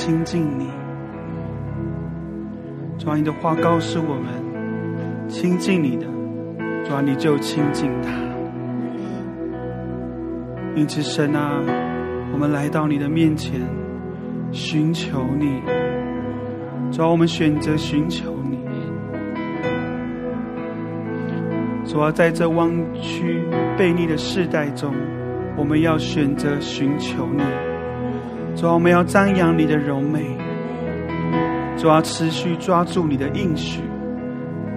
[0.00, 0.66] 亲近你。
[2.96, 6.06] 主啊，你的话告诉我们，亲近你的，
[6.86, 8.08] 主啊，你就亲近他。
[10.74, 11.60] 因此，神啊，
[12.32, 13.60] 我们来到你的面前，
[14.52, 15.60] 寻求你。
[16.90, 18.58] 主啊，我们选择寻求你。
[21.84, 23.44] 主啊，在这弯曲
[23.76, 24.94] 悖逆的世代中，
[25.58, 27.42] 我们要选择寻求你。
[28.60, 30.20] 主，我们要张扬你的柔美。
[31.78, 33.80] 主啊，持续抓住你的应许。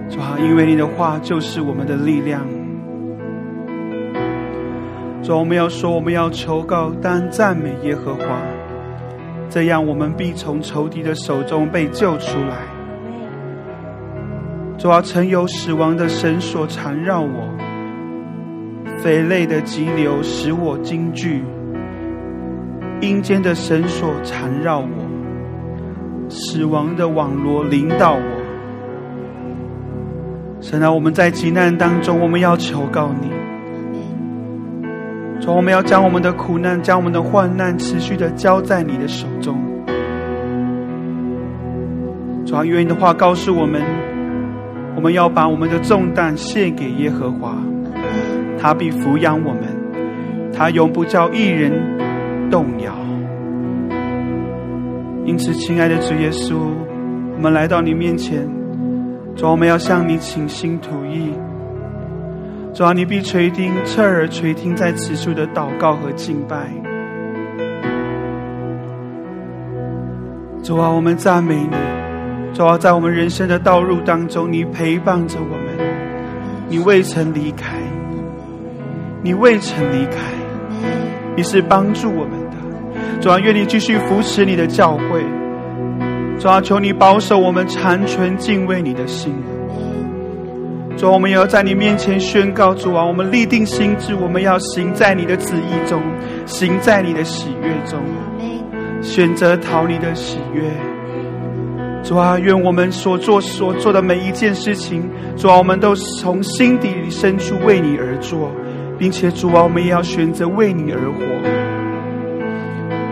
[0.08, 2.40] 主啊，因为你的话就是我们的力量。
[5.22, 8.24] 主，我们要说，我们要求告，但赞美耶和华，
[9.50, 12.56] 这样我们必从仇敌的手中被救出来。
[14.78, 17.50] 主啊，曾有死亡的绳索缠绕我，
[19.02, 21.44] 肥累的急流使我惊惧，
[23.08, 24.86] 阴间的绳索缠绕我。
[26.30, 28.22] 死亡的网罗临到我，
[30.60, 33.28] 神啊，我们在急难当中，我们要求告你，
[35.38, 39.56] 主，我们要将我们的苦难、将我们的患难持续的交在你的手中。
[42.46, 43.82] 主啊，愿你的话告诉我们，
[44.96, 47.54] 我们要把我们的重担献给耶和华，
[48.58, 49.62] 他必抚养我们，
[50.52, 51.70] 他永不叫一人
[52.50, 52.92] 动摇。
[55.24, 56.54] 因此，亲爱的主耶稣，
[57.34, 58.46] 我们来到你面前，
[59.34, 61.32] 主，我们要向你倾心吐意。
[62.74, 66.68] 主啊，你必垂听，侧耳垂听在此处的祷告和敬拜。
[70.62, 71.76] 主啊，我们赞美你。
[72.52, 75.88] 主啊，在我们人生的道路当中，你陪伴着我们，
[76.68, 77.78] 你未曾离开，
[79.22, 80.18] 你未曾离开，
[81.36, 82.56] 你是帮助我们的。
[83.20, 85.24] 主啊，愿你继续扶持你的教会。
[86.38, 89.34] 主啊，求你保守我们残存敬畏你的心。
[90.96, 96.02] 主啊，我们也要在你面前宣告：主啊，我们立定心志，我们要行在你的旨意中，
[96.46, 97.98] 行在你的喜悦中，
[99.00, 100.62] 选择逃你的喜悦。
[102.02, 105.02] 主啊，愿我们所做所做的每一件事情，
[105.36, 108.52] 主啊，我们都从心底里深处为你而做，
[108.98, 111.20] 并且主啊，我们也要选择为你而活。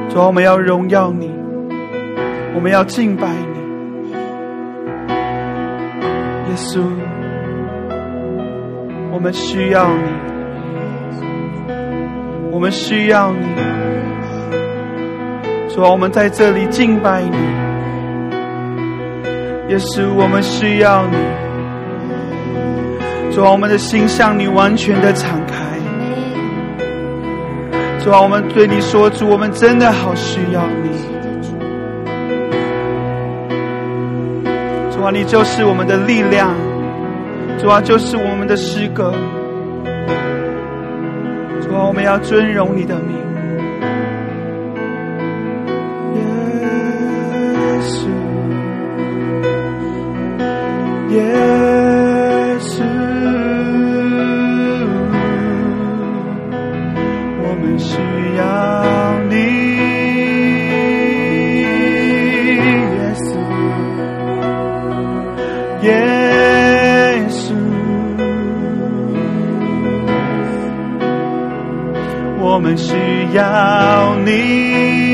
[0.08, 1.30] 主啊，我们要荣耀你，
[2.54, 4.12] 我们要敬拜你，
[6.50, 6.80] 耶稣，
[9.10, 10.04] 我们需要你，
[12.50, 13.46] 我们需要你。
[15.68, 17.36] 主啊，我们在这里敬拜你，
[19.70, 21.16] 耶稣，我们需要你。
[23.34, 25.51] 主啊，我们的心向你完全的敞开。
[28.04, 30.90] 主啊，我们对你说，主，我们真的好需要你。
[34.90, 36.52] 主啊，你就是我们的力量，
[37.58, 39.14] 主啊，就是我们的诗歌。
[41.60, 43.16] 主啊，我们要尊荣你的名。
[46.16, 46.20] 耶
[47.82, 48.08] 稣，
[51.14, 51.71] 耶。
[73.32, 75.11] 要你，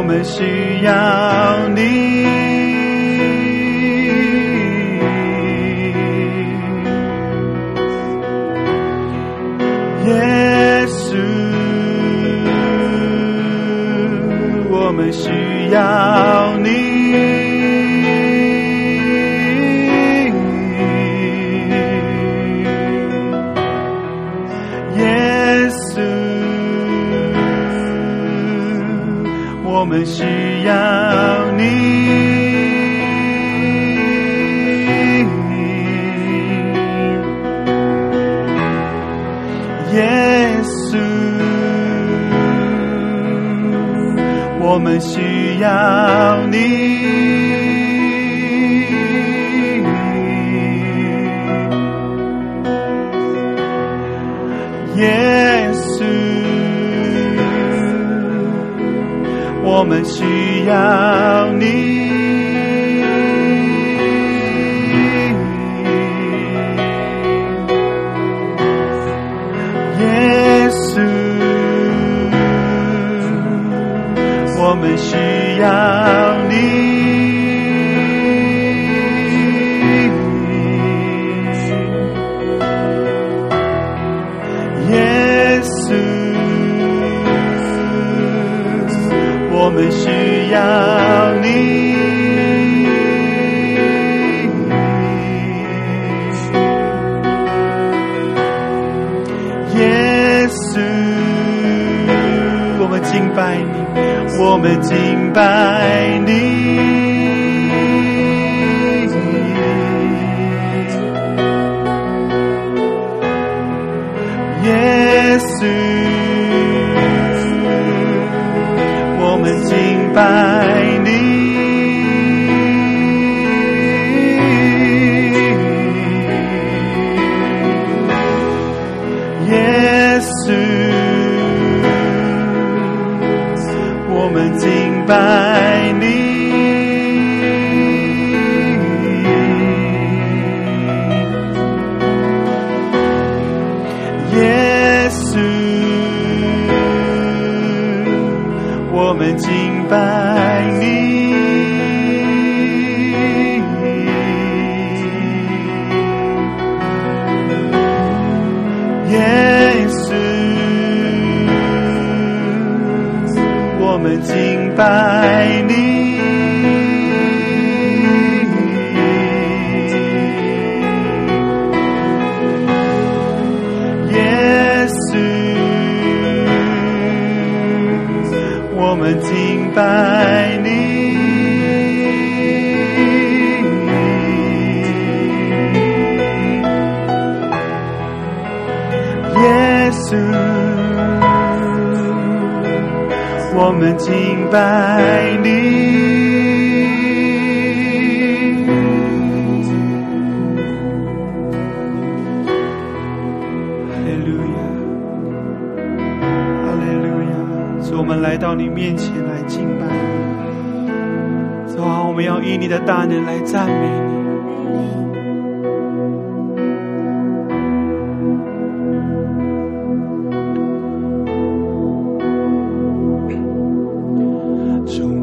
[0.00, 1.82] 我们需要你，
[10.06, 11.18] 耶稣。
[14.70, 15.28] 我们需
[15.70, 16.49] 要
[45.00, 46.58] 需要你，
[54.96, 56.04] 耶稣，
[59.64, 61.99] 我们需要你。
[75.60, 76.39] 需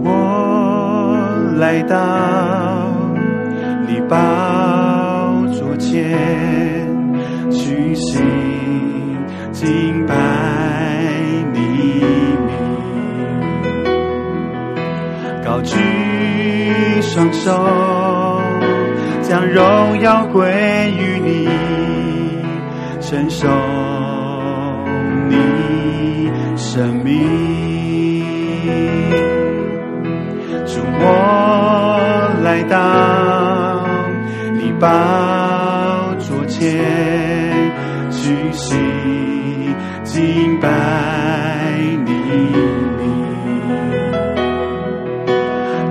[0.04, 1.28] 我
[1.58, 1.98] 来到
[3.88, 4.16] 你宝
[5.54, 6.18] 座前，
[7.50, 8.22] 举行
[9.52, 10.16] 敬拜
[11.54, 11.60] 你
[12.46, 12.56] 名，
[15.44, 15.76] 高举
[17.02, 17.52] 双手，
[19.22, 20.50] 将荣耀归
[20.98, 21.50] 于你，
[23.02, 23.48] 承受
[25.28, 25.36] 你
[26.56, 27.47] 生命。
[31.00, 33.86] 我来到
[34.54, 34.88] 你宝
[36.20, 36.68] 座前，
[38.10, 38.76] 举起
[40.04, 40.70] 敬拜
[42.06, 42.12] 你，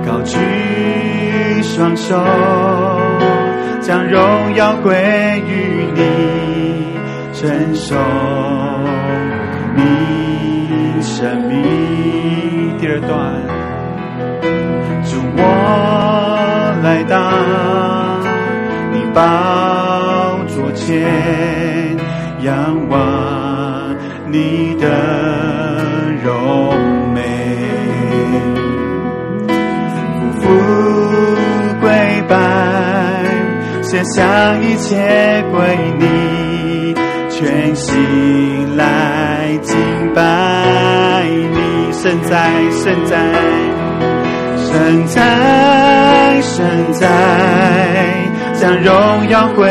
[0.05, 0.37] 高举
[1.61, 2.21] 双手，
[3.81, 4.93] 将荣耀归
[5.47, 6.01] 于你，
[7.33, 7.95] 承受
[9.75, 12.77] 你生命。
[12.79, 13.56] 第二段。
[15.37, 17.15] 我来到
[18.91, 21.97] 你宝座前，
[22.41, 23.95] 仰望
[24.31, 24.87] 你的
[26.23, 26.73] 柔
[27.13, 27.21] 美，
[29.47, 31.87] 匍匐跪
[32.27, 32.35] 拜，
[33.83, 36.95] 献上一切归你，
[37.29, 39.77] 全心来敬
[40.13, 43.66] 拜你，圣在，圣在。
[44.77, 47.07] 神在，神在，
[48.53, 49.67] 将荣耀归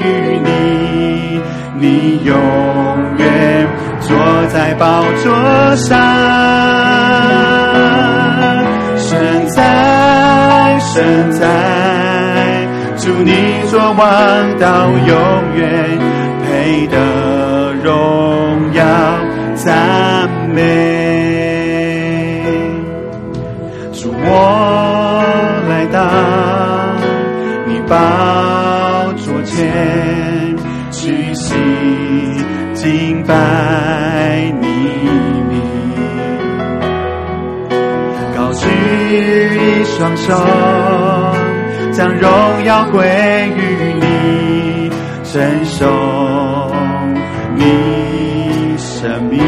[0.00, 1.40] 于你，
[1.76, 2.36] 你永
[3.18, 3.66] 远
[3.98, 4.16] 坐
[4.52, 5.98] 在宝座上。
[8.96, 11.48] 神在，神在，
[12.96, 15.18] 祝你做王到永
[15.56, 15.98] 远，
[16.46, 18.84] 配得荣耀
[19.56, 21.03] 赞美。
[24.36, 24.38] 我
[25.68, 25.98] 来到
[27.66, 27.94] 你宝
[29.16, 30.56] 座前，
[30.90, 31.54] 屈膝
[32.74, 33.32] 敬拜
[34.60, 34.66] 你
[35.48, 35.62] 名，
[38.36, 38.66] 高举
[39.56, 40.34] 一双手，
[41.92, 42.28] 将荣
[42.64, 43.06] 耀归
[43.56, 43.60] 于
[44.00, 44.90] 你，
[45.22, 45.86] 伸手
[47.54, 47.62] 你
[48.76, 49.38] 生命。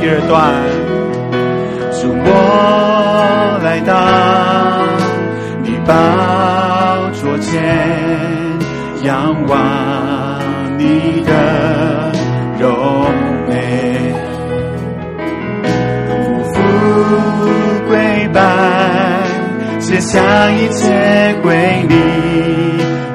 [0.00, 0.32] 第二段。
[2.00, 2.26] 主，我
[3.70, 3.92] 来到
[5.62, 5.94] 你宝
[7.12, 7.62] 座前，
[9.02, 10.40] 仰望
[10.78, 12.10] 你的
[12.58, 12.72] 容
[13.46, 14.10] 美，
[16.08, 16.10] 匍
[16.44, 16.56] 匐
[17.88, 18.40] 跪拜，
[19.80, 21.94] 卸下一切归你，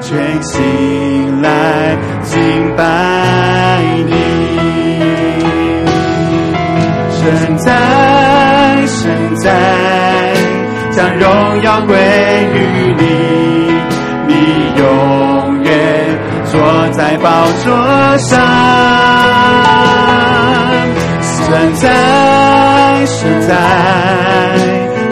[0.00, 3.13] 全心来敬拜。
[11.54, 12.58] 荣耀归于
[12.98, 13.04] 你，
[14.26, 14.34] 你
[14.76, 15.70] 永远
[16.46, 17.30] 坐在宝
[17.62, 17.72] 座
[18.18, 18.40] 上。
[21.22, 23.54] 神在，神在，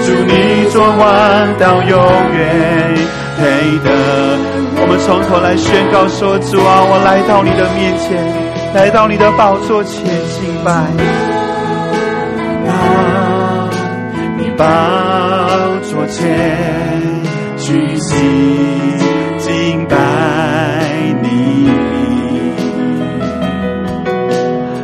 [0.04, 1.96] 祝你做王到永
[2.34, 2.40] 远
[3.38, 3.88] 配得。
[4.80, 8.18] 我们从头来宣告说：主啊，我来到你的面前，
[8.74, 10.72] 来到你的宝座前敬拜。
[14.38, 14.64] 你把
[16.12, 16.22] 前，
[17.56, 18.10] 举起
[19.38, 19.96] 敬拜
[21.22, 21.26] 你，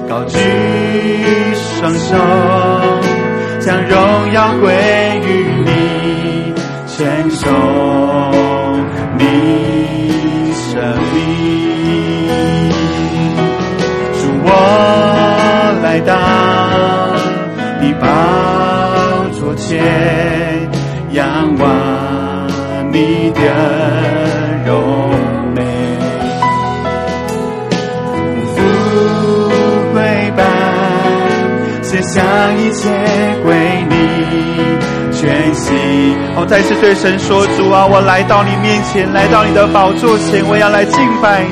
[0.09, 0.39] 高举
[1.55, 2.17] 双手，
[3.61, 4.73] 将荣耀归
[5.27, 5.29] 于
[5.65, 5.71] 你，
[6.97, 6.97] 承
[7.31, 7.51] 受
[9.19, 9.23] 你
[10.55, 10.73] 生
[11.13, 11.17] 命。
[14.15, 14.47] 主，我
[15.83, 16.11] 来到
[17.83, 18.07] 你宝。
[19.57, 20.48] 前仰望你
[23.31, 23.41] 的
[24.67, 25.11] 容
[25.55, 25.63] 美，
[28.55, 28.61] 不
[29.93, 29.97] 跪
[30.37, 30.43] 拜，
[31.83, 32.23] 献上
[32.59, 32.89] 一切
[33.45, 33.55] 归
[33.89, 33.95] 你，
[35.13, 36.17] 全心。
[36.37, 41.51] 我再次对神说：主啊，我来到你面前，来到你的宝座前，我要来敬拜你。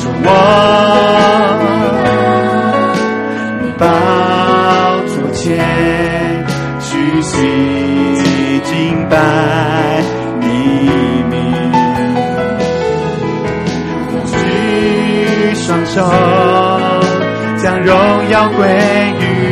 [0.00, 0.28] 主我
[3.78, 3.84] 宝
[5.06, 5.58] 座前。
[6.80, 7.38] 虚心
[8.64, 9.16] 敬拜
[15.72, 16.06] 双手，
[17.56, 17.96] 将荣
[18.30, 18.66] 耀归
[19.20, 19.51] 于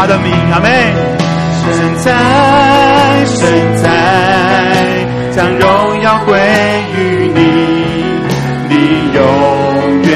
[0.00, 0.66] 他的名，阿妹，
[1.60, 2.10] 神在，
[3.26, 3.84] 神在，
[5.36, 6.40] 将荣耀归
[6.96, 7.38] 于你，
[8.70, 8.74] 你
[9.12, 9.22] 永
[10.04, 10.10] 远。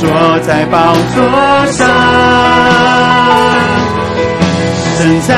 [0.00, 1.22] 坐在宝座
[1.70, 1.86] 上，
[4.98, 5.36] 神在，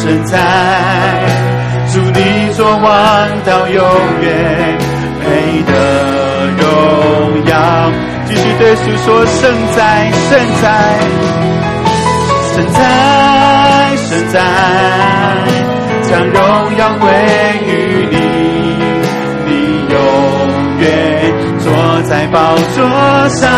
[0.00, 0.36] 神在，
[1.92, 2.84] 祝你做王
[3.46, 3.84] 到永
[4.20, 4.78] 远，
[5.20, 5.70] 配得
[6.58, 6.64] 荣
[7.46, 7.54] 耀。
[8.26, 10.66] 继续对主说：神在，神在，
[12.62, 12.80] 神在，
[13.96, 14.38] 神在，
[16.08, 16.38] 将荣
[16.76, 17.10] 耀归
[17.66, 17.70] 于
[18.10, 18.16] 你，
[19.46, 19.50] 你
[19.90, 19.96] 永
[20.78, 20.86] 远。
[21.58, 21.66] 坐
[22.02, 22.76] 在宝座
[23.30, 23.50] 上，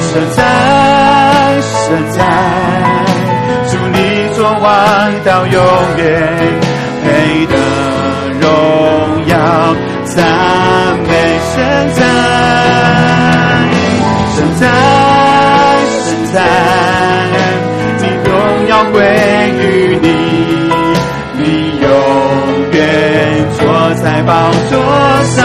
[0.00, 0.38] 神在，
[1.62, 2.18] 神在，
[3.68, 3.98] 祝你
[4.34, 4.64] 做王
[5.24, 5.54] 到永
[5.96, 6.04] 远，
[7.02, 7.54] 配得
[8.40, 8.46] 荣
[9.26, 9.34] 耀
[10.04, 10.14] 赞
[11.08, 11.10] 美。
[11.54, 11.56] 神
[11.94, 12.00] 在，
[18.76, 19.00] 荣归
[19.58, 20.08] 于你，
[21.38, 21.44] 你
[21.80, 21.88] 永
[22.72, 22.78] 远
[23.56, 23.64] 坐
[24.02, 24.78] 在宝座
[25.24, 25.36] 上。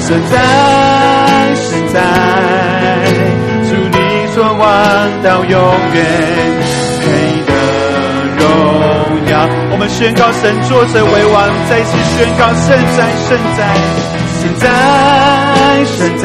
[0.00, 0.34] 神在，
[1.54, 2.00] 神在，
[3.68, 3.96] 祝你
[4.34, 4.62] 做王
[5.22, 5.52] 到永
[5.92, 5.96] 远，
[7.02, 7.04] 配
[7.46, 7.52] 得
[8.38, 8.42] 荣
[9.30, 9.32] 耀。
[9.72, 11.36] 我们宣告神坐着为王，
[11.68, 12.64] 再次宣告神
[12.96, 12.98] 在，
[13.28, 13.60] 神在，
[14.40, 14.64] 神在，
[15.84, 16.24] 神在，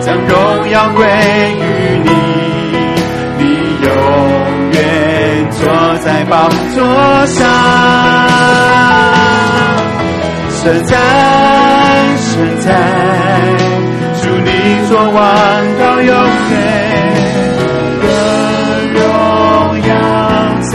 [0.00, 0.34] 将荣
[0.70, 2.08] 耀归于，你
[6.28, 7.36] 宝座上。
[10.62, 10.96] 神在，
[12.18, 12.66] 神在，
[14.20, 14.24] 祝
[15.12, 15.22] 王
[15.78, 16.10] 到永
[16.50, 16.54] 远
[18.02, 18.04] 的
[18.94, 18.98] 荣
[19.86, 19.90] 耀
[20.72, 20.74] 赞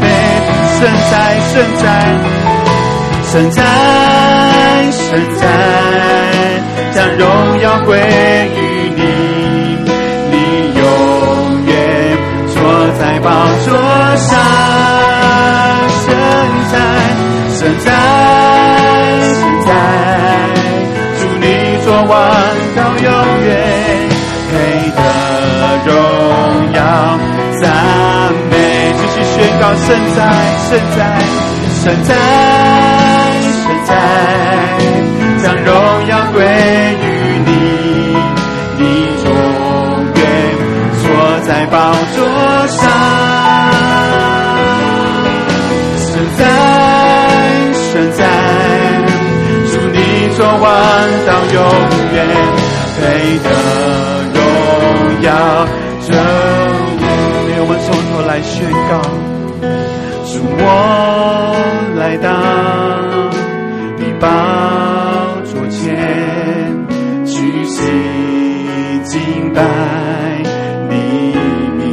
[0.00, 0.04] 美，
[0.76, 1.14] 圣在
[1.52, 1.84] 圣在
[3.30, 3.58] 圣在
[4.90, 5.42] 圣在，
[29.86, 30.18] 宣告圣在
[30.68, 30.98] 圣在
[31.84, 32.10] 圣在
[33.52, 33.90] 圣在，
[35.40, 35.68] 将荣
[36.08, 36.42] 耀归
[37.02, 37.04] 于
[37.46, 37.48] 你，
[38.78, 38.82] 你
[39.22, 39.26] 永
[40.16, 40.18] 远
[41.00, 41.04] 坐
[41.46, 41.74] 在宝
[42.16, 42.18] 座
[42.66, 42.78] 上。
[46.00, 46.40] 圣在
[47.92, 48.20] 圣在，
[49.70, 49.98] 祝你
[50.36, 50.54] 做王
[51.26, 51.56] 到永
[52.12, 52.16] 远。
[52.98, 53.00] 配
[53.38, 53.46] 得
[54.34, 54.36] 荣
[55.22, 55.28] 耀，
[56.08, 56.10] 这
[57.58, 58.54] 我们从头来宣
[58.90, 58.92] 告：
[60.58, 60.60] 我
[61.96, 62.28] 来到
[63.98, 64.26] 你宝
[65.44, 66.86] 座前，
[67.24, 67.82] 举起
[69.04, 69.62] 敬拜
[70.88, 70.94] 你
[71.76, 71.84] 名，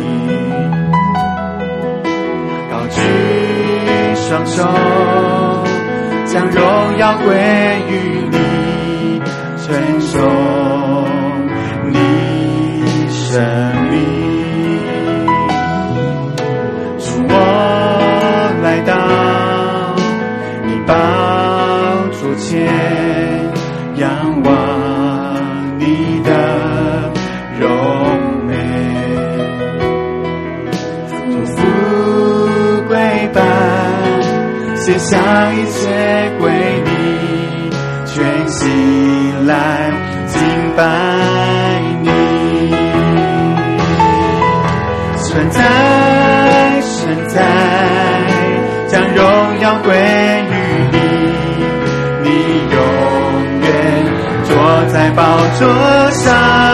[2.69, 3.01] 高举
[4.15, 4.63] 双手，
[6.25, 6.61] 将荣
[6.97, 7.33] 耀归
[35.09, 35.19] 将，
[35.55, 36.49] 一切归
[36.85, 37.69] 你，
[38.05, 39.91] 全心来
[40.27, 40.39] 敬
[40.75, 40.81] 拜。
[42.01, 42.09] 你。
[45.17, 45.61] 存在，
[46.81, 47.41] 存在，
[48.87, 50.53] 将荣耀归于
[50.91, 50.97] 你，
[52.23, 52.29] 你
[52.71, 52.77] 永
[53.61, 53.65] 远
[54.45, 54.51] 坐
[54.91, 55.21] 在宝
[55.59, 55.61] 座
[56.11, 56.72] 上。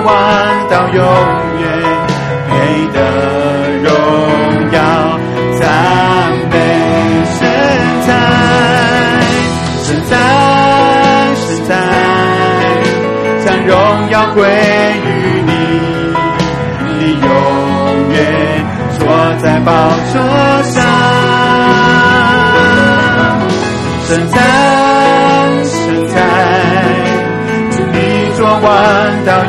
[0.00, 0.14] 你做王
[0.70, 0.96] 到永
[1.60, 1.68] 远，
[2.48, 2.52] 配
[2.94, 2.98] 得
[3.82, 3.86] 荣
[4.72, 4.78] 耀
[5.60, 5.62] 赞
[6.50, 6.54] 美。
[7.38, 7.38] 神
[8.06, 8.08] 在，
[9.82, 10.12] 神在。
[11.36, 11.70] 神在，
[13.44, 13.74] 将荣
[14.10, 14.38] 耀归
[15.04, 15.06] 于
[15.46, 15.52] 你，
[16.98, 17.28] 你永
[18.10, 18.16] 远
[18.98, 19.00] 坐
[19.42, 19.70] 在宝
[20.12, 20.14] 座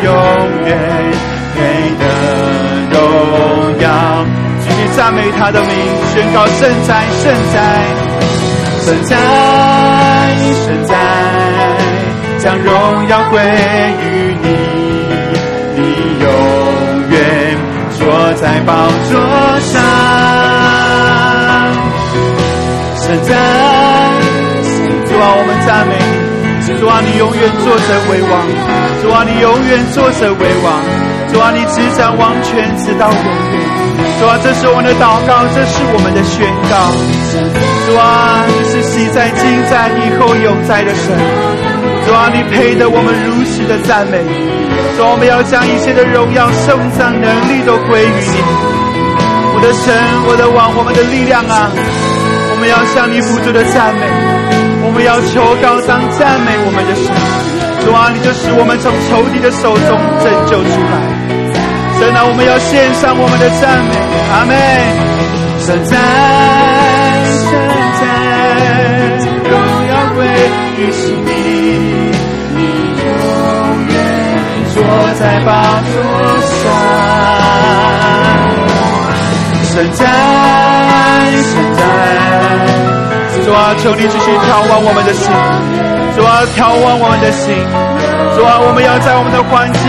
[0.03, 0.11] 永
[0.65, 0.69] 远，
[1.55, 1.59] 配
[1.99, 2.03] 得
[2.91, 2.95] 荣
[3.79, 3.85] 耀。
[4.59, 5.69] 继续赞美他的名，
[6.13, 7.57] 宣告圣在，圣在，
[8.85, 9.15] 圣在，
[10.65, 10.93] 圣在，
[12.39, 12.69] 将荣
[13.07, 13.39] 耀归
[14.01, 14.03] 于
[14.41, 14.45] 你，
[15.75, 15.79] 你。
[16.21, 16.25] 永
[17.09, 17.15] 远
[17.97, 17.99] 坐
[18.33, 18.69] 在宝
[19.09, 19.11] 座
[19.59, 19.81] 上，
[22.95, 23.29] 神在，
[25.07, 26.20] 主啊，我们赞美你，
[26.81, 28.41] 主啊，你永远坐着为王，
[29.03, 30.81] 主啊，你永远坐着为王，
[31.31, 33.61] 主啊，你执掌王权直到永远，
[34.17, 36.41] 主啊，这是我们的祷告，这是我们的宣
[36.73, 36.89] 告，
[37.85, 41.13] 主啊，你是昔在、今在、以后永在的神，
[42.01, 44.17] 主啊，你配得我们如此的赞美。
[44.97, 48.41] 主啊，我们要将一切的荣耀、圣赞、能力都归于你，
[49.53, 49.93] 我的神，
[50.25, 51.69] 我的王，我们的力量啊！
[52.49, 54.01] 我们要向你付出的赞美，
[54.91, 57.07] 我们要求高张赞美我们的神。
[57.85, 59.87] 主啊，你就使我们从仇敌的手中
[60.19, 60.99] 拯救出来。
[61.95, 63.95] 神啊，我们要献上我们的赞美，
[64.35, 64.51] 阿门。
[65.63, 65.95] 神在，
[67.39, 67.55] 神
[68.03, 68.03] 在，
[69.47, 69.55] 荣
[69.87, 70.27] 耀归
[70.75, 70.91] 于
[71.23, 71.31] 你。
[72.51, 72.59] 你
[72.99, 73.07] 永
[73.87, 73.95] 远
[74.75, 74.83] 坐
[75.15, 75.55] 在宝
[75.87, 75.95] 座
[76.51, 76.67] 上，
[79.71, 80.03] 神在，
[81.47, 81.79] 神在，
[83.45, 85.31] 主啊，求你继续眺望我们的心，
[86.15, 87.55] 主啊，眺望我们的心，
[88.35, 89.81] 主啊，我们要在我们的环境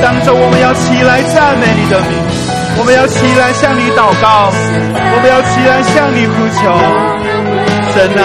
[0.00, 2.18] 当中，我们要起来赞美你的名，
[2.80, 6.72] 我们要起来向你祷告，我们要起来向你呼求，
[7.94, 8.24] 神啊。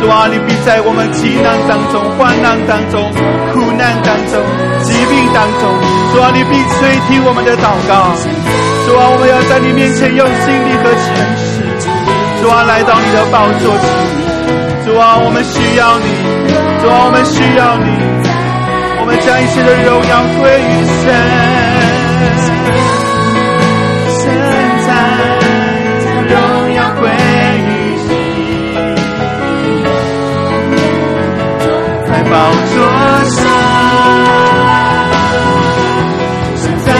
[0.00, 3.08] 主啊，你必在我们急难当中、患难当中、
[3.56, 4.36] 苦难当中、
[4.84, 5.64] 疾病当中，
[6.12, 8.12] 主啊，你必垂听我们的祷告。
[8.84, 11.08] 主啊，我们要在你面前用心力和诚
[11.40, 11.53] 实。
[12.44, 13.88] 主啊，来到你的宝座前，
[14.84, 16.04] 主啊，我们需要你，
[16.78, 17.88] 主啊，我们需要你，
[19.00, 21.08] 我们将一切的荣耀归于神，
[24.20, 24.28] 现
[24.84, 24.92] 在，
[26.28, 26.36] 荣
[26.74, 27.08] 耀归
[27.64, 27.66] 于
[28.04, 28.12] 你，
[32.04, 32.32] 在宝
[32.74, 32.76] 座
[33.24, 33.40] 上，
[36.56, 36.92] 现在，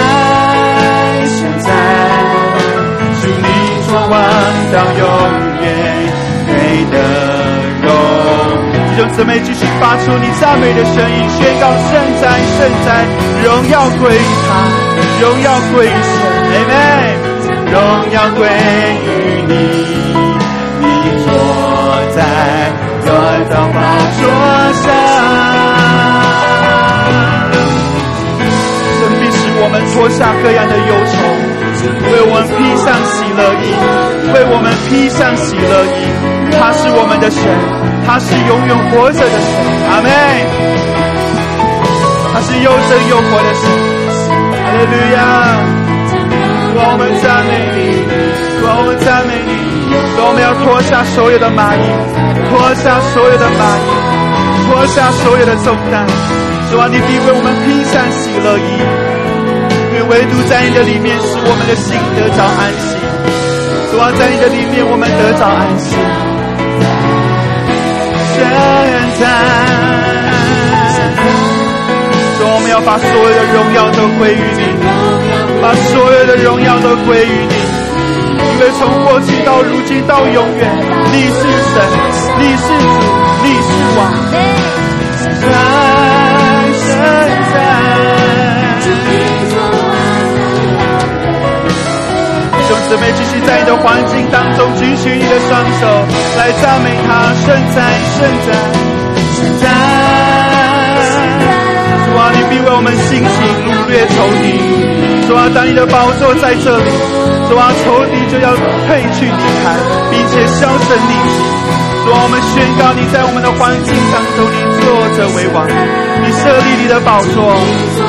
[1.29, 1.69] 现在，
[3.21, 3.45] 祝你
[3.87, 4.17] 做王
[4.73, 5.05] 到永。
[9.17, 11.89] 姊妹，继续发出你赞美的声音，宣告圣
[12.21, 12.23] 哉
[12.59, 13.07] 圣哉，
[13.45, 14.67] 荣耀归于他，
[15.21, 16.73] 荣耀归于神，妹妹，
[17.71, 17.75] 荣
[18.11, 18.39] 耀归
[19.07, 19.09] 于
[19.47, 19.53] 你，
[20.81, 20.85] 你
[21.23, 21.27] 坐
[22.17, 22.19] 在
[23.07, 23.09] 荣
[23.51, 23.79] 耀宝
[24.19, 24.23] 座
[24.83, 24.85] 上。
[29.57, 31.15] 我们脱下各样的忧愁，
[31.85, 33.65] 为我们披上喜乐衣，
[34.33, 36.09] 为我们披上喜乐衣。
[36.57, 37.43] 他是我们的神，
[38.07, 39.49] 他是永远活着的神。
[39.91, 40.09] 阿门。
[42.33, 43.63] 他是又真又活的神。
[44.55, 45.19] 哈利路亚！
[46.75, 47.79] 主我们赞美你，
[48.59, 49.53] 主我们赞美你。
[50.17, 51.87] 主我们要脱下所有的蚂蚁，
[52.51, 53.87] 脱下所有的蚂蚁，
[54.67, 56.07] 脱下所有的重担。
[56.71, 59.04] 主啊，你必为我们披上喜乐衣。
[60.09, 62.97] 唯独在你的里面，使我们的心得着安息。
[63.91, 65.97] 主啊，在你的里面，我们得着安息。
[68.35, 68.43] 现
[69.21, 69.23] 在，
[72.39, 74.63] 主，我们要把所有的荣耀都归于你，
[75.63, 77.55] 把所有的荣耀都归于你，
[78.53, 80.63] 因为从过去到如今到永远，
[81.13, 81.41] 你是
[81.73, 81.81] 神，
[82.39, 83.01] 你是主，
[83.43, 84.54] 你是王。
[92.89, 95.87] 姊妹继续在你的环境当中举起你的双手
[96.39, 97.81] 来赞美他，圣在
[98.15, 98.53] 圣在
[99.35, 99.63] 圣在。
[102.05, 103.27] 主啊，你必为我们兴起
[103.65, 104.45] 掳掠仇敌。
[105.27, 106.91] 主啊，当你的宝座在这里，
[107.49, 109.75] 主啊，仇敌就要退去离开，
[110.13, 111.41] 并且销声匿迹。
[112.05, 114.85] 主啊，我们宣告你在我们的环境当中，你坐
[115.17, 117.57] 着为王，你设立你的宝座，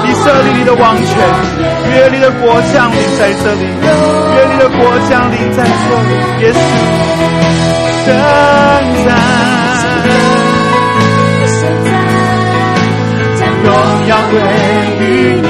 [0.03, 1.15] 你设立你的王权，
[1.91, 3.63] 愿你的国降临在这里，
[4.35, 4.77] 约你的国
[5.09, 5.69] 降临在这
[6.05, 6.11] 里，
[6.41, 6.57] 耶稣，
[8.05, 8.07] 圣
[9.05, 9.07] 在，
[13.63, 13.67] 荣
[14.07, 14.33] 耀归
[14.99, 15.03] 于，
[15.41, 15.47] 你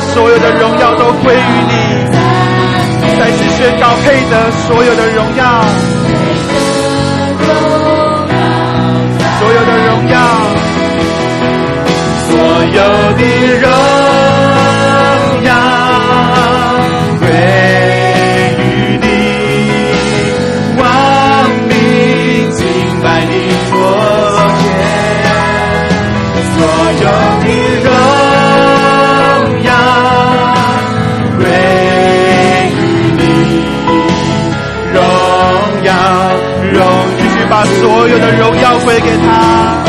[0.00, 1.38] 所有的荣耀都归于
[1.68, 1.72] 你。
[3.18, 5.42] 再次宣告，配得所有的荣耀，
[9.38, 10.16] 所有的荣耀，
[12.28, 12.30] 所
[12.74, 12.78] 有
[13.16, 13.20] 的
[13.60, 13.66] 荣
[37.58, 39.87] 把所有的荣耀归给他。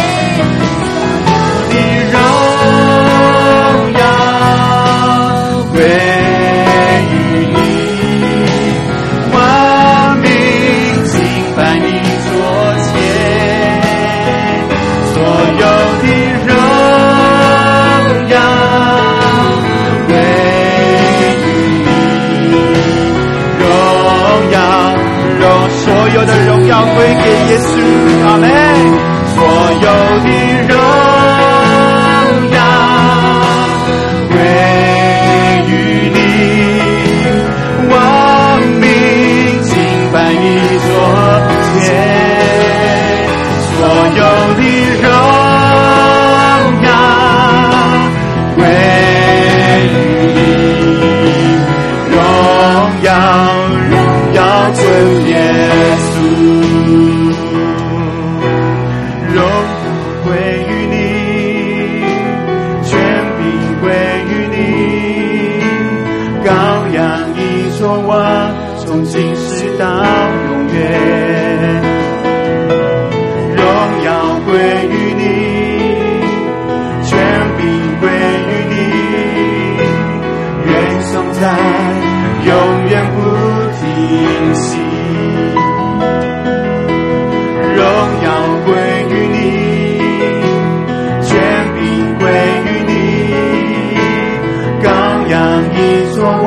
[26.79, 27.19] 阿门！
[27.59, 28.08] 所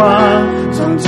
[0.02, 0.98] 荣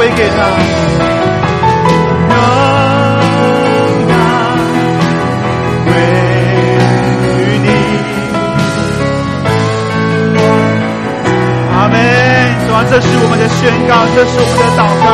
[0.00, 0.34] 归给他。
[3.20, 3.28] 荣
[4.08, 4.14] 耀
[5.84, 5.92] 归
[7.36, 7.68] 于你。
[11.76, 11.94] 阿门。
[12.66, 15.06] 主啊，这是我们的宣告，这是我们的祷告。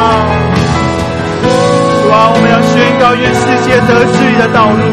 [1.43, 4.87] 主啊，我们要宣告，愿世界得知你的道路，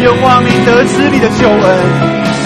[0.00, 1.60] 愿万民得知你的救恩。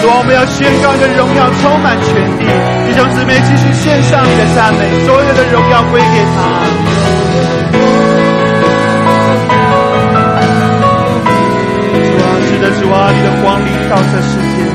[0.01, 2.43] 主啊，我们要宣告你的荣耀充满全地。
[2.89, 6.37] 弟兄姊妹，继续献上你的赞美，所有的荣耀归给他。
[12.01, 14.65] 主啊，是的，主啊，你的光临到这世界，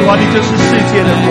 [0.00, 1.28] 主啊，你就是世界的光。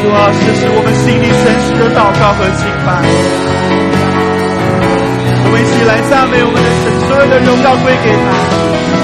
[0.00, 2.88] 主啊，这是我们心里真实的祷告和敬拜。
[5.56, 8.95] 我们一起来赞美我们的神，所有的荣耀归给他。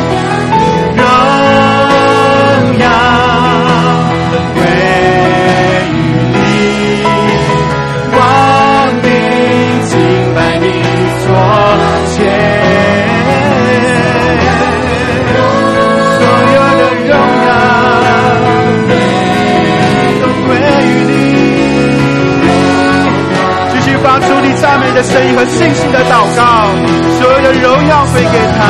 [25.02, 26.70] 的声音和信心的祷告，
[27.18, 28.62] 所有的荣耀归给他。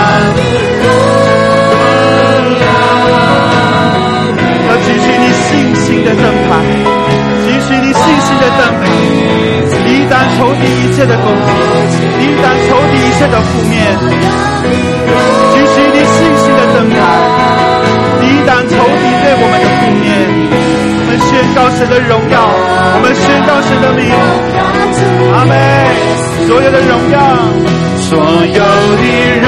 [4.66, 6.50] 要举起你信心的灯牌，
[7.44, 8.82] 举起你信心的灯牌，
[9.84, 11.52] 抵挡仇敌一切的攻击，
[12.18, 13.76] 抵挡仇敌一切的负面。
[15.52, 16.96] 举起你信心的灯牌，
[18.20, 20.08] 抵挡仇敌对我们的负面。
[21.04, 24.00] 我们宣告神的荣耀，我们宣告神的名。
[25.34, 25.52] 阿妹，
[26.46, 27.18] 所有的荣耀，
[27.96, 28.60] 所有
[28.96, 29.04] 的
[29.40, 29.46] 荣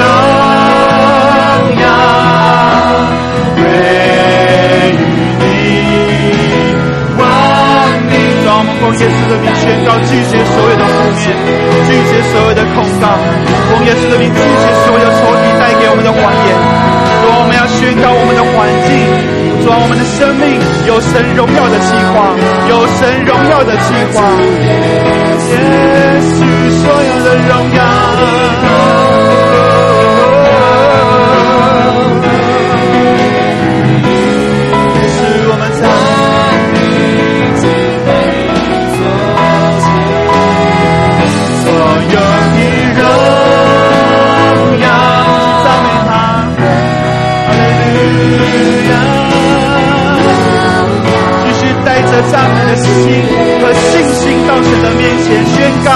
[1.81, 1.85] 耀
[3.55, 3.59] 归
[4.91, 5.03] 于
[5.39, 5.43] 你。
[7.17, 7.21] 万
[8.07, 8.11] 民，
[8.45, 11.21] 让我们奉耶稣的名宣告，拒绝所有的负面，
[11.85, 13.03] 拒绝所有的控告，
[13.69, 16.49] 奉耶稣的名拒绝所有仇敌带给我们的谎言。
[17.21, 18.55] 说我们要宣告我们的环
[18.87, 18.89] 境。
[19.65, 20.45] 主，我们的生命
[20.85, 22.37] 有神荣耀的计划，
[22.69, 24.21] 有神荣耀的计划。
[25.49, 25.57] 耶
[26.21, 26.37] 稣
[26.81, 29.24] 所有的荣耀。
[52.15, 52.87] 续带着赞美的心
[53.59, 53.83] 和信
[54.15, 55.91] 心到神的面前宣告。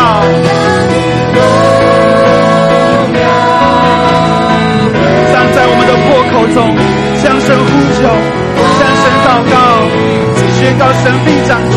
[5.31, 6.57] 站在我们的破口中，
[7.23, 8.01] 向神呼求，
[8.77, 9.55] 向神祷告，
[10.59, 11.73] 宣告神必掌权，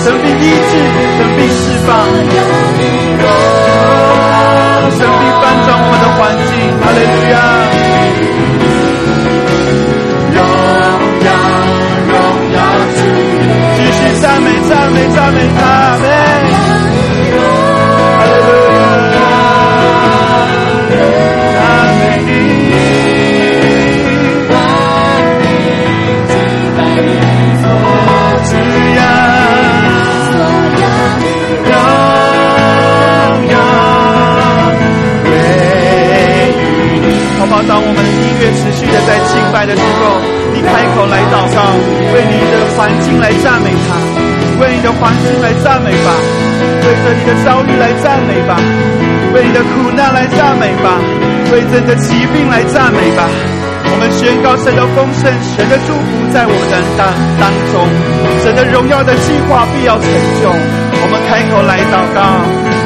[0.00, 0.72] 神必医治，
[1.16, 1.90] 神必释放，
[4.92, 6.50] 神必翻转我们的环境。
[6.80, 7.34] 哈利路亚。
[15.14, 15.60] 赞美他，
[15.96, 16.06] 赞美，
[16.52, 18.48] 哈利路
[19.14, 19.16] 亚，
[21.54, 21.62] 赞
[21.98, 22.02] 美
[22.68, 22.74] 你，
[24.50, 24.54] 万
[25.40, 25.42] 民
[26.28, 26.32] 敬
[27.60, 27.64] 所，
[37.38, 40.20] 宝宝，当我们的音乐持续的在敬拜的时候，
[40.52, 41.58] 你开口来祷告，
[42.14, 44.05] 为你的环境来赞美他。
[44.60, 46.08] 为你的环境来赞美吧，
[46.82, 48.56] 为着你的遭遇来赞美吧，
[49.34, 50.98] 为你的苦难来赞美吧，
[51.52, 53.28] 为着你的疾病来赞美吧。
[53.88, 57.06] 我们宣告神的丰盛，神的祝福在我们的当
[57.38, 57.86] 当中，
[58.42, 60.06] 神的荣耀的计划必要成
[60.40, 60.48] 就。
[60.48, 62.85] 我们开口来祷告。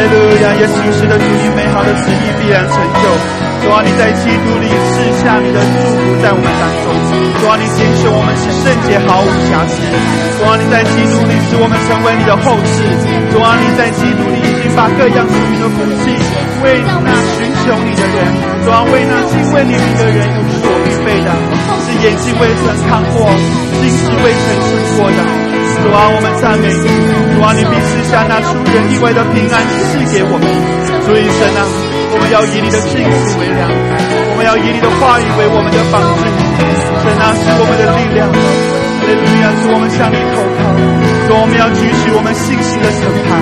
[0.00, 0.56] 哈利路亚！
[0.56, 3.04] 耶稣是的主，你美好的旨意必然成就。
[3.60, 6.88] 主啊，你在基督里赐下你的祝福在我们当中。
[7.36, 9.76] 主啊，你拣选我们是圣洁，毫无瑕疵。
[10.40, 12.80] 主啊，你在基督里使我们成为你的后世。
[13.28, 16.16] 主啊，你在基督里已经把各样属灵的福气
[16.64, 18.16] 为那寻求你的人，
[18.64, 21.28] 主啊，为那敬畏你的人有所预备的，
[21.84, 23.28] 是眼睛未曾看过，
[23.76, 25.49] 心思未曾想过的。
[25.80, 26.86] 主啊，我们赞美你！
[27.34, 30.44] 主啊，你必赐下那出人意外的平安赐给我们。
[31.08, 31.60] 所以神啊，
[32.12, 36.20] 我们要以你的信实为粮，我们要以你的话语为我们的帮助。
[37.00, 38.28] 神啊，是我们的力量。
[38.30, 39.48] 哈利路亚！
[39.64, 40.60] 主，我们向你投靠。
[41.26, 43.40] 主，我们要举起我们信心的审判。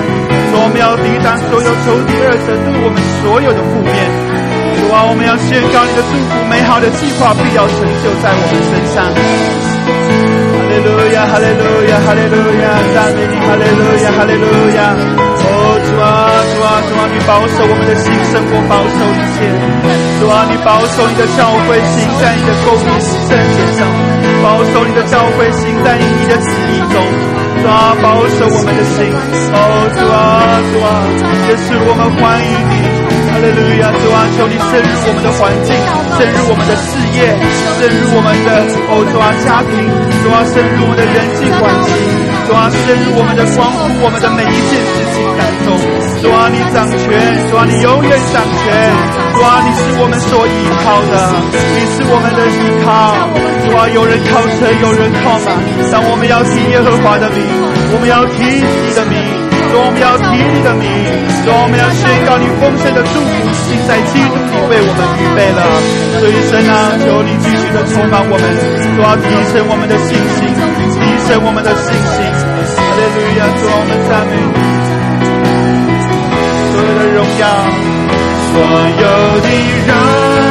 [0.49, 3.93] 主，我们要抵挡所有仇敌二者对我们所有的负面。
[4.79, 9.68] 主啊，我们要宣告你的祝福，美好的计划必要成就在我们身上。
[10.79, 14.47] 哈利路亚，哈利路亚，哈利路亚，赞美你，哈利路亚，哈利路
[14.79, 14.95] 亚。
[15.43, 16.07] 哦，主啊，
[16.39, 19.51] 主啊，主啊，你保守我们的心生活，保守一切。
[20.23, 22.95] 主啊，你保守你的教会行在你的公义
[23.27, 23.83] 圣洁上，
[24.39, 26.95] 保守你的教会行在你的旨意中。
[27.59, 29.03] 主啊，保守我们的心。
[29.51, 31.03] 哦，主啊，主啊，
[31.43, 33.08] 也是我们欢迎你。
[33.29, 33.91] 哈利路亚！
[33.93, 35.69] 主啊，求你深入我们的环境，
[36.17, 37.29] 深入我们的事业，
[37.77, 38.49] 深入我们的
[38.89, 39.73] 哦，主啊，家庭，
[40.21, 41.89] 主啊，深入我们的人际关系，
[42.45, 45.77] 主啊，深入我们的光顾我们的每一件事情当中。
[46.19, 47.05] 主啊，你掌权，
[47.47, 48.67] 主啊，你永远掌权，
[49.33, 51.15] 主啊，你是我们所依靠的，
[51.53, 53.15] 你是我们的依靠。
[53.63, 55.53] 主啊，有人靠车，有人靠马，
[55.91, 57.39] 但我们要听耶和华的名，
[57.93, 59.48] 我们要听你的名。
[59.69, 60.89] 主，我们要提你的名；
[61.45, 65.61] 主，我们要宣告你丰盛的祝福，已经在基督里为我们预备了。
[66.19, 68.43] 所以，神啊，求你继续的充满我们，
[68.97, 72.25] 主要提升我们的信心，提升我们的信心。
[72.75, 73.45] 哈利路亚！
[73.55, 74.57] 主，我们赞美你，
[76.73, 77.45] 所有的荣耀，
[78.51, 78.57] 所
[78.99, 79.05] 有
[79.41, 79.47] 的
[79.87, 80.48] 人。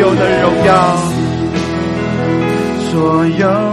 [0.00, 0.96] 有的荣耀，
[2.90, 3.69] 所有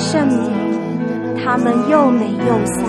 [0.00, 0.50] 圣名，
[1.36, 2.88] 他们又美又善，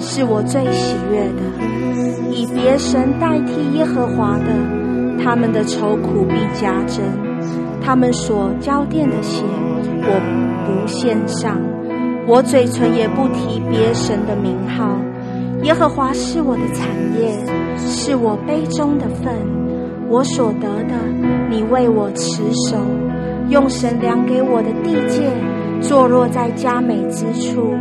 [0.00, 2.32] 是我最喜悦的。
[2.32, 4.46] 以别神代替耶和华的，
[5.22, 7.00] 他们的愁苦必加增。
[7.80, 9.44] 他们所交奠的血，
[10.02, 10.10] 我
[10.66, 11.60] 不献上，
[12.26, 14.98] 我嘴唇也不提别神的名号。
[15.62, 16.88] 耶和华是我的产
[17.20, 17.32] 业，
[17.78, 19.32] 是我杯中的份，
[20.08, 20.94] 我所得的，
[21.48, 22.76] 你为我持守。
[23.48, 25.28] 用神量给我的地界，
[25.82, 27.74] 坐落在佳美之处。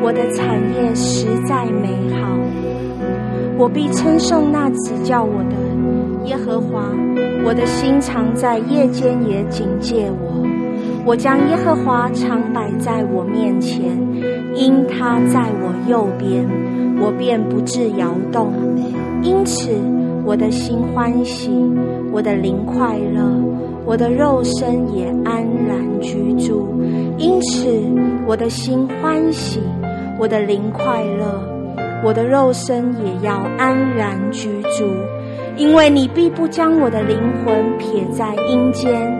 [0.00, 2.38] 我的产业实在美好，
[3.58, 6.84] 我必称颂那指教我的耶和华。
[7.44, 10.46] 我的心常在夜间也警戒我。
[11.04, 13.80] 我将耶和华常摆在我面前，
[14.54, 16.46] 因他在我右边，
[17.00, 18.52] 我便不致摇动。
[19.22, 19.70] 因此，
[20.24, 21.50] 我的心欢喜，
[22.12, 23.22] 我的灵快乐。
[23.86, 26.68] 我的肉身也安然居住，
[27.16, 27.68] 因此
[28.26, 29.60] 我的心欢喜，
[30.18, 31.42] 我的灵快乐，
[32.04, 34.84] 我的肉身也要安然居住，
[35.56, 39.10] 因为你必不将我的灵魂撇在阴间，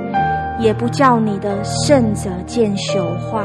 [0.61, 3.43] 也不叫你的圣者见朽坏，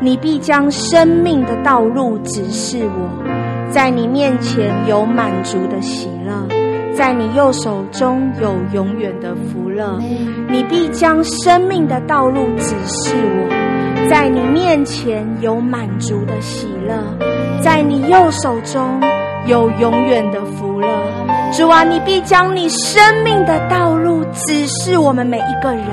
[0.00, 6.57] 你必将生命的道路指示我，在你面前有满足的喜乐。
[6.98, 10.00] 在你右手中有永远的福乐，
[10.50, 14.08] 你必将生命的道路指示我。
[14.10, 17.00] 在你面前有满足的喜乐，
[17.62, 19.00] 在你右手中
[19.46, 20.88] 有永远的福乐。
[21.52, 25.86] 主啊，你必将你生命的道路指示我们每一个人。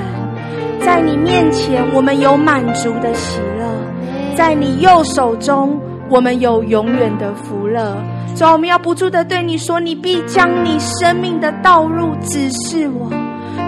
[0.84, 7.96] 在你面前，我们有满足的喜乐；在你右手中，我们有永远的福乐。
[8.34, 13.10] 主，我们要不住的对你说：“你必将你生命的道路指示我，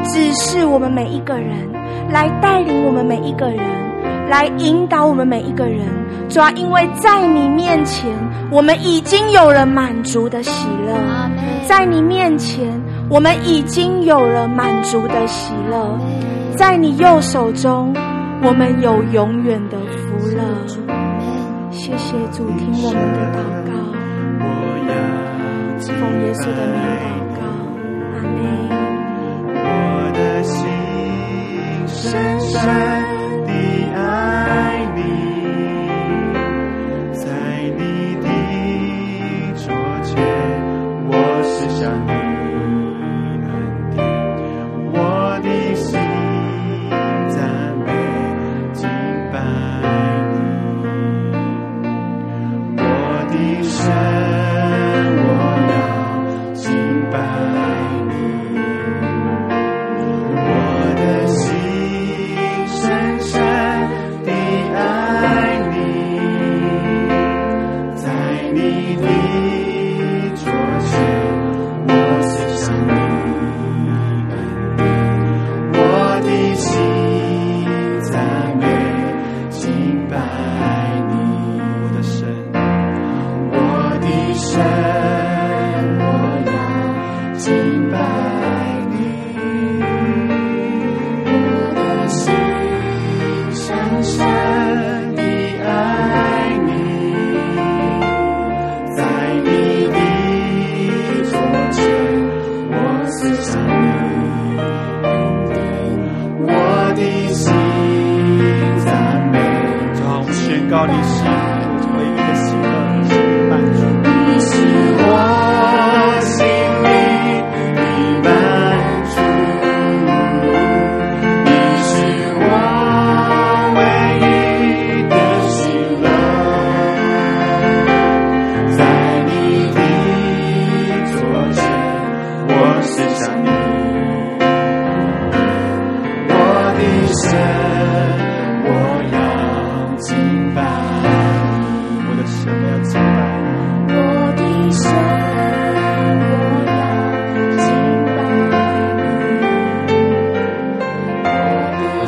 [0.05, 1.57] 指示我们每一个人，
[2.11, 3.59] 来带领我们每一个人，
[4.29, 5.81] 来引导我们每一个人。
[6.29, 8.11] 主啊，因为在你面前，
[8.53, 10.95] 我们已经有了满足的喜乐；
[11.67, 12.67] 在你面前，
[13.09, 15.99] 我们已经有了满足的喜乐；
[16.55, 17.95] 在你右手中，
[18.43, 19.79] 我们有永远的。
[22.09, 23.39] 谢主，听我们的祷
[23.69, 23.71] 告。”
[26.01, 27.07] 奉耶稣的名祷
[27.37, 27.41] 告，
[28.15, 28.37] 阿门。
[29.53, 29.57] 我
[30.15, 30.57] 的心
[31.87, 31.97] 深
[32.41, 32.51] 深
[33.45, 33.53] 的
[33.95, 33.97] 爱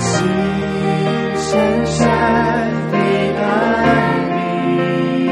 [0.01, 0.27] 我心
[1.37, 2.09] 深深
[2.91, 2.97] 的
[3.37, 3.45] 爱
[4.31, 5.29] 你，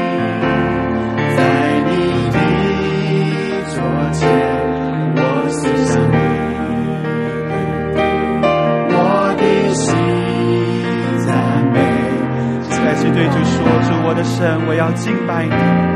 [1.35, 1.39] 在
[1.87, 1.89] 你
[2.29, 2.37] 的
[3.65, 3.73] 座
[4.13, 4.21] 前，
[5.15, 6.17] 我心深地
[8.93, 8.93] 我
[9.39, 9.41] 的
[9.73, 9.89] 心
[11.25, 11.27] 赞
[11.73, 11.75] 美，
[12.69, 15.88] 再次对主说出我的神，我要敬拜你。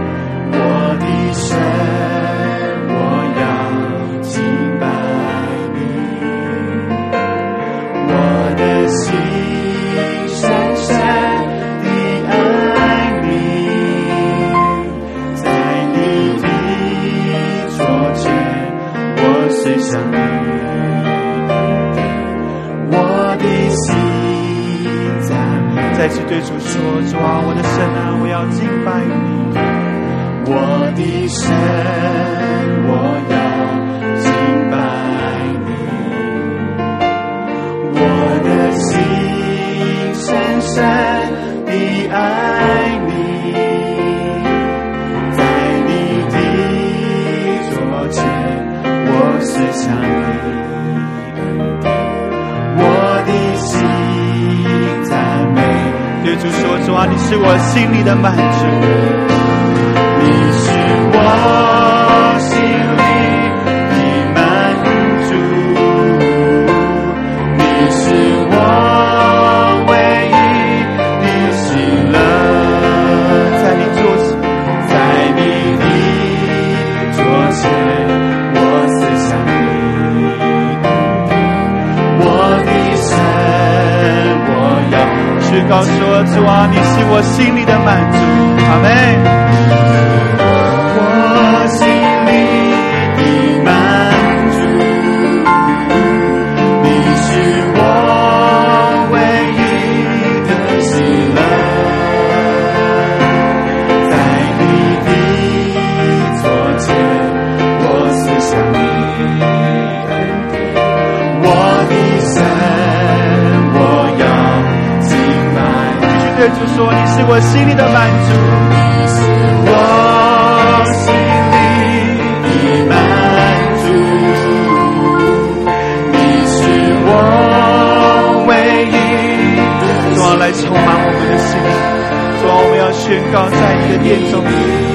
[134.04, 134.44] 殿中。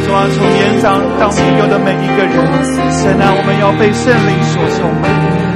[0.05, 2.33] 主啊，从年长到年幼的每一个人，
[2.93, 5.11] 神啊，我们要被圣灵所充满。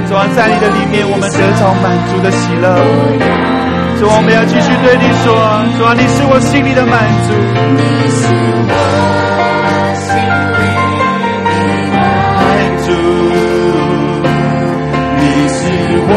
[0.09, 2.75] 主啊，在你的里面，我们得着满足的喜乐。
[3.99, 5.33] 主啊，我们要继续对你说：
[5.77, 7.33] 主啊，你是我心里的满足。
[7.73, 7.81] 你
[8.13, 8.77] 是我
[9.97, 11.97] 心里的
[12.37, 12.37] 满
[12.85, 12.93] 足，
[15.17, 15.61] 你是
[16.09, 16.11] 我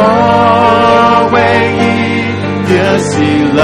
[1.32, 1.34] 唯
[1.80, 1.80] 一
[2.68, 3.12] 的喜
[3.56, 3.60] 乐，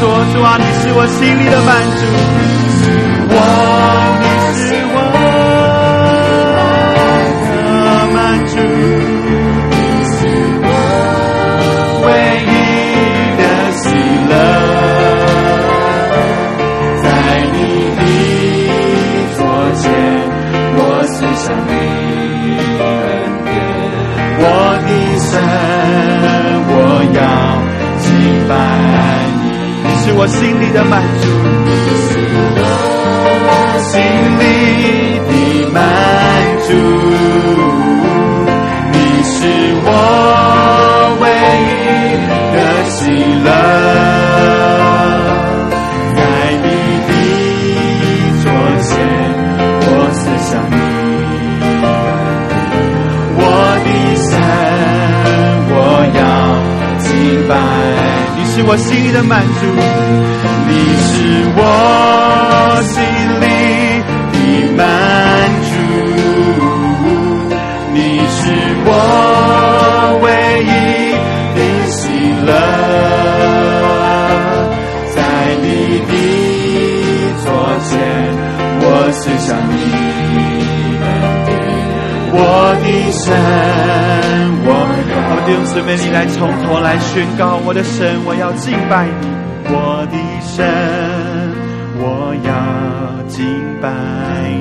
[0.00, 2.00] 说：主啊，你是我心里的满足，
[3.30, 3.36] 我
[4.22, 4.26] 你
[4.58, 4.87] 是
[30.28, 31.37] 心里的满足，
[58.70, 59.64] 我心里的满足，
[60.68, 60.72] 你
[61.08, 61.14] 是
[61.56, 61.60] 我
[62.84, 63.00] 心
[63.40, 63.46] 里
[64.34, 64.36] 的
[64.76, 64.84] 满
[65.64, 65.72] 足，
[67.94, 67.98] 你
[68.28, 68.36] 是
[68.84, 68.88] 我
[70.22, 70.26] 唯
[70.64, 70.68] 一
[71.56, 71.58] 的
[71.88, 71.96] 喜
[72.44, 72.48] 乐，
[75.16, 75.16] 在
[75.62, 75.66] 你
[76.04, 76.12] 的
[77.42, 77.46] 左
[77.88, 77.90] 前，
[78.82, 79.72] 我思想你
[81.00, 81.02] 的。
[82.30, 82.36] 我
[82.84, 83.26] 的神，
[85.48, 89.26] 弟兄姊妹，你来从头来宣告我的神，我要敬拜你，
[89.70, 90.62] 我的神，
[91.96, 92.52] 我要
[93.28, 93.46] 敬
[93.80, 93.88] 拜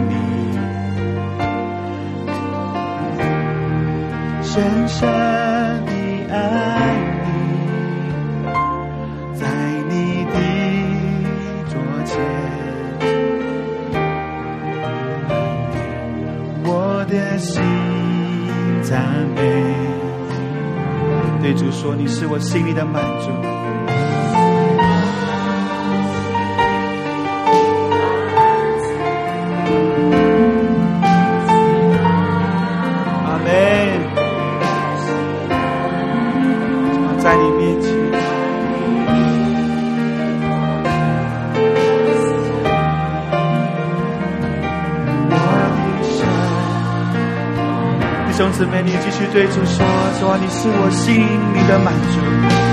[0.07, 0.15] 你，
[4.41, 5.05] 深深
[5.85, 5.91] 的
[6.33, 6.37] 爱
[21.47, 23.31] 对主说：“你是我心里的满足。”
[48.67, 49.85] 妹，你继续对主说：
[50.19, 51.15] 主啊，你是我心
[51.53, 52.66] 里的满足。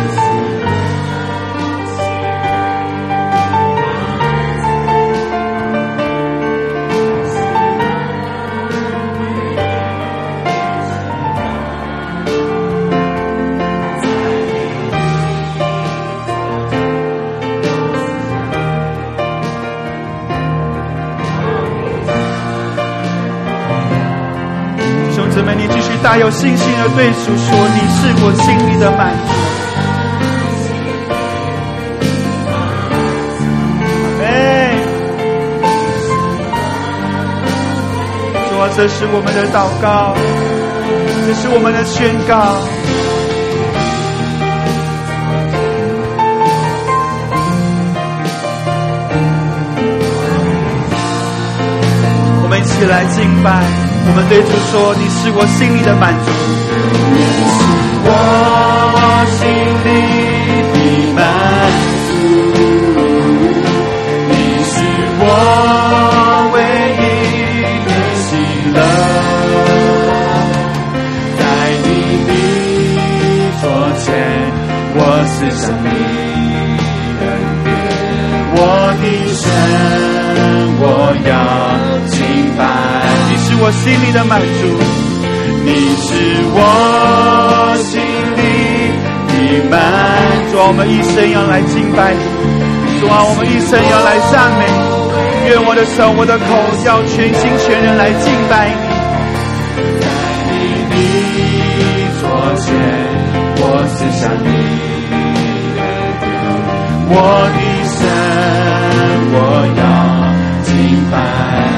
[26.24, 29.28] 有信心的对主说：你是我心里的满足。
[34.22, 34.24] 哎，
[38.48, 40.16] 主啊，这是我们的祷告，
[41.26, 42.56] 这是我们的宣告。
[52.42, 53.62] 我们一起来敬拜，
[54.06, 56.30] 我们对主说：你是我心里的满足。
[58.06, 58.10] 我
[59.38, 59.42] 心
[83.82, 84.46] 心里的满足。
[85.66, 86.08] 你是
[86.52, 86.58] 我
[87.78, 88.00] 心
[88.36, 88.42] 里
[89.38, 89.72] 的满
[90.50, 92.20] 主啊，我们一生要来敬拜你。
[93.00, 94.84] 主啊，我们一生要来赞美你。
[95.48, 96.44] 愿我的手、我的口
[96.86, 98.76] 要全心全人来敬拜你。
[100.00, 100.06] 在
[100.90, 100.94] 你的
[102.20, 102.22] 左
[102.60, 102.64] 前，
[103.56, 104.48] 我思想你，
[107.08, 107.12] 我
[107.52, 107.58] 的
[107.88, 108.00] 神，
[109.34, 109.36] 我
[109.76, 109.82] 要
[110.64, 110.72] 敬
[111.10, 111.12] 拜。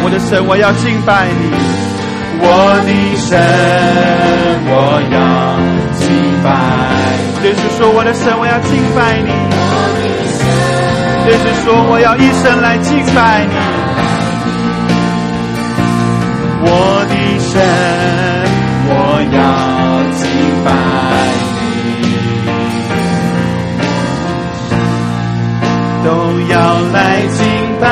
[0.05, 1.86] 我的神，我要敬拜你。
[2.39, 3.39] 我的神，
[4.69, 4.71] 我
[5.13, 5.17] 要
[5.99, 6.07] 敬
[6.43, 6.47] 拜。
[7.43, 9.31] 对主说：“我的神，我要敬拜你。”
[11.25, 13.55] 对主说：“我要一生来敬拜你。”
[16.69, 16.71] 我
[17.09, 17.55] 的神，
[18.89, 18.91] 我
[19.33, 19.39] 要
[20.17, 20.21] 敬
[20.65, 20.69] 拜
[22.01, 22.03] 你，
[26.05, 26.09] 都
[26.53, 26.55] 要
[26.93, 26.95] 来
[27.33, 27.41] 敬
[27.81, 27.85] 拜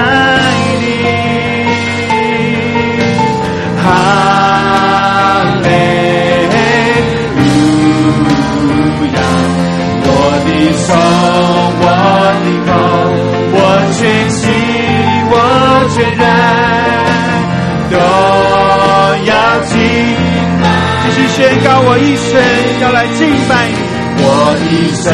[21.04, 22.32] 继续宣告，我一生
[22.80, 23.76] 要来敬拜你。
[24.16, 24.26] 我
[24.64, 25.04] 一生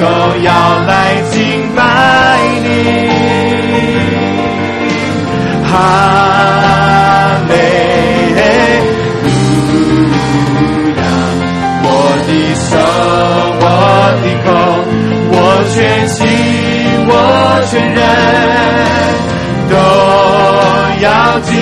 [0.00, 0.02] 都
[0.42, 0.48] 要
[0.86, 0.90] 来
[1.30, 1.34] 敬
[1.74, 1.78] 拜
[2.64, 2.66] 你。
[5.66, 5.72] 哈
[7.48, 7.52] 利
[9.22, 9.26] 路
[10.96, 11.02] 亚！
[11.82, 11.86] 我
[12.26, 12.72] 的手，
[13.60, 13.62] 我
[14.22, 14.48] 的口，
[15.30, 15.36] 我
[15.74, 15.76] 全
[16.08, 16.22] 心，
[17.06, 17.12] 我
[17.70, 18.02] 全人，
[19.68, 19.72] 都
[21.04, 21.06] 要
[21.40, 21.52] 敬。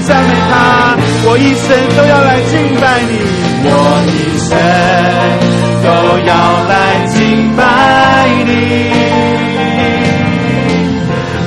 [0.00, 1.66] 赞美他，我一生
[1.96, 3.12] 都要来敬拜你。
[3.68, 3.70] 我
[4.06, 4.48] 一生
[5.82, 5.86] 都
[6.26, 6.32] 要
[6.68, 6.72] 来
[7.08, 7.14] 敬
[7.56, 7.60] 拜
[8.44, 8.48] 你。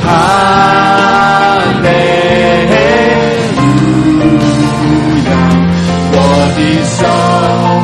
[0.03, 0.07] 哈
[1.81, 1.85] 利
[3.55, 3.61] 路
[5.29, 5.31] 亚！
[6.11, 6.15] 我
[6.55, 6.99] 的手，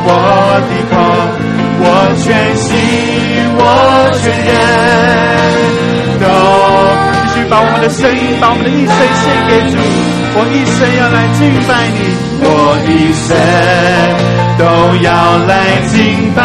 [0.06, 0.10] 我
[0.68, 0.94] 的口，
[1.78, 1.84] 我
[2.22, 2.24] 全
[2.56, 2.66] 心，
[3.56, 3.60] 我
[4.20, 4.50] 全人，
[7.48, 9.76] 把我们的声音，把我们的一生献给主。
[10.38, 11.98] 我一生要来敬拜你。
[12.42, 12.46] 我
[12.86, 13.26] 一生
[14.58, 14.62] 都
[15.02, 15.08] 要
[15.46, 15.50] 来
[15.86, 15.94] 敬
[16.34, 16.38] 拜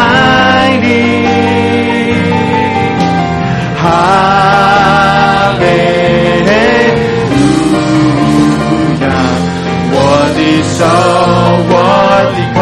[0.80, 0.84] 你。
[3.76, 3.84] 哈
[5.58, 5.62] 利
[7.30, 7.34] 路
[9.02, 9.04] 亚！
[9.92, 9.96] 我
[10.36, 10.80] 的手，
[11.68, 11.74] 我
[12.32, 12.60] 的口，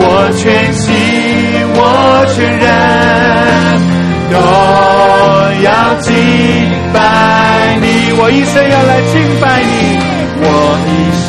[0.00, 0.02] 我
[0.36, 0.42] 全
[0.72, 0.86] 心，
[8.62, 9.72] 要来敬拜你。
[10.40, 10.46] 我
[10.86, 10.90] 一
[11.26, 11.28] 生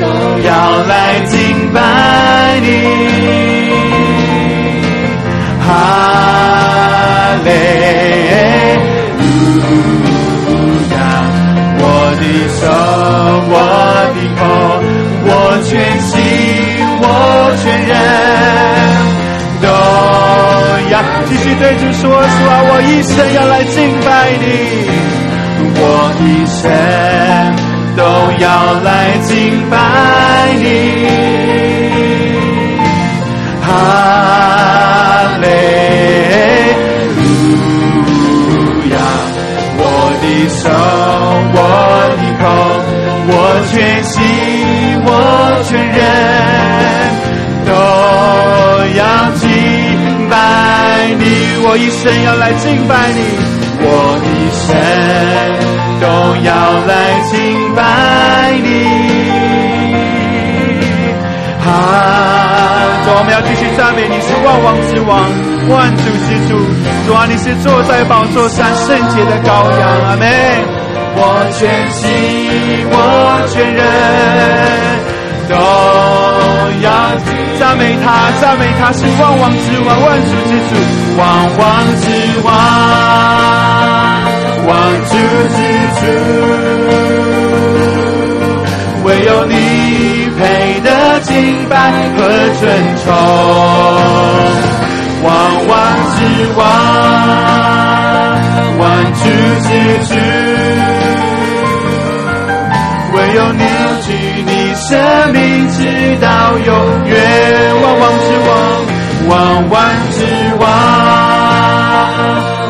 [0.00, 0.04] 都
[0.46, 0.50] 要
[0.86, 0.92] 来
[1.26, 1.34] 敬
[1.72, 1.76] 拜
[2.60, 2.66] 你。
[5.66, 5.68] 哈
[7.44, 7.48] 利
[9.18, 9.20] 路
[10.92, 10.96] 亚！
[11.78, 11.82] 我
[12.16, 12.22] 的
[12.58, 12.62] 手，
[13.50, 13.54] 我
[14.14, 14.42] 的口，
[15.28, 15.30] 我
[15.64, 15.68] 全
[16.00, 16.14] 心，
[17.02, 17.04] 我
[17.62, 17.92] 全人，
[19.60, 19.64] 都
[20.92, 20.94] 要
[21.28, 23.74] 继续对主说：主啊，我一生要来敬
[24.04, 24.08] 拜
[24.40, 24.44] 你。
[25.78, 25.84] 我
[26.20, 26.62] 一生
[27.96, 28.00] 都
[28.42, 28.44] 要
[28.82, 28.88] 来
[29.22, 29.30] 敬
[29.70, 29.74] 拜
[30.62, 30.64] 你。
[33.62, 33.68] 哈
[35.40, 35.44] 利
[37.16, 37.20] 路
[38.92, 38.94] 亚！
[39.78, 39.82] 我
[40.22, 40.64] 的手，
[41.54, 41.58] 我
[42.16, 42.44] 的口，
[43.28, 43.30] 我
[43.70, 43.74] 全
[44.04, 44.14] 心，
[45.04, 45.08] 我
[45.64, 46.00] 全人
[51.68, 53.20] 我一生要来敬拜你，
[53.82, 54.70] 我一生
[55.98, 56.06] 都
[56.46, 56.50] 要
[56.86, 56.94] 来
[57.26, 57.34] 敬
[57.74, 57.82] 拜
[58.62, 58.66] 你。
[61.66, 61.68] 啊，
[63.02, 65.26] 主，我们要继续赞美你是万王之王，
[65.68, 66.54] 万主之主。
[67.04, 69.82] 主啊，你是坐在宝座上圣洁的羔羊。
[70.06, 70.22] 阿门。
[71.18, 72.06] 我全心，
[72.92, 72.94] 我
[73.50, 73.82] 全人。
[75.48, 75.54] 都
[76.82, 76.86] 要
[77.58, 80.78] 赞美他，赞美他是万王之王，万主之主，
[81.16, 81.24] 万
[81.58, 81.64] 王
[82.00, 82.04] 之
[82.44, 82.46] 王，
[84.66, 84.70] 万
[85.04, 85.12] 主
[85.54, 85.56] 之
[85.96, 86.00] 主。
[89.04, 89.54] 唯有你
[90.38, 90.40] 配
[90.80, 90.88] 得
[91.20, 91.32] 敬
[91.68, 91.74] 拜
[92.16, 92.18] 和
[92.60, 92.62] 尊
[93.02, 93.04] 崇，
[95.22, 95.26] 万
[95.68, 95.74] 王
[96.16, 96.18] 之
[96.56, 96.58] 王，
[98.78, 98.84] 万
[99.14, 99.20] 主
[99.62, 99.68] 之
[100.04, 100.10] 主。
[103.14, 103.62] 唯有你
[104.02, 104.08] 举
[104.44, 104.52] 你。
[104.76, 104.92] 生
[105.32, 105.40] 命
[105.70, 105.78] 直
[106.20, 106.26] 到
[106.58, 106.68] 永
[107.06, 107.12] 远，
[107.82, 108.50] 万王之王，
[109.28, 109.80] 万王
[110.12, 110.18] 之
[110.60, 110.64] 王，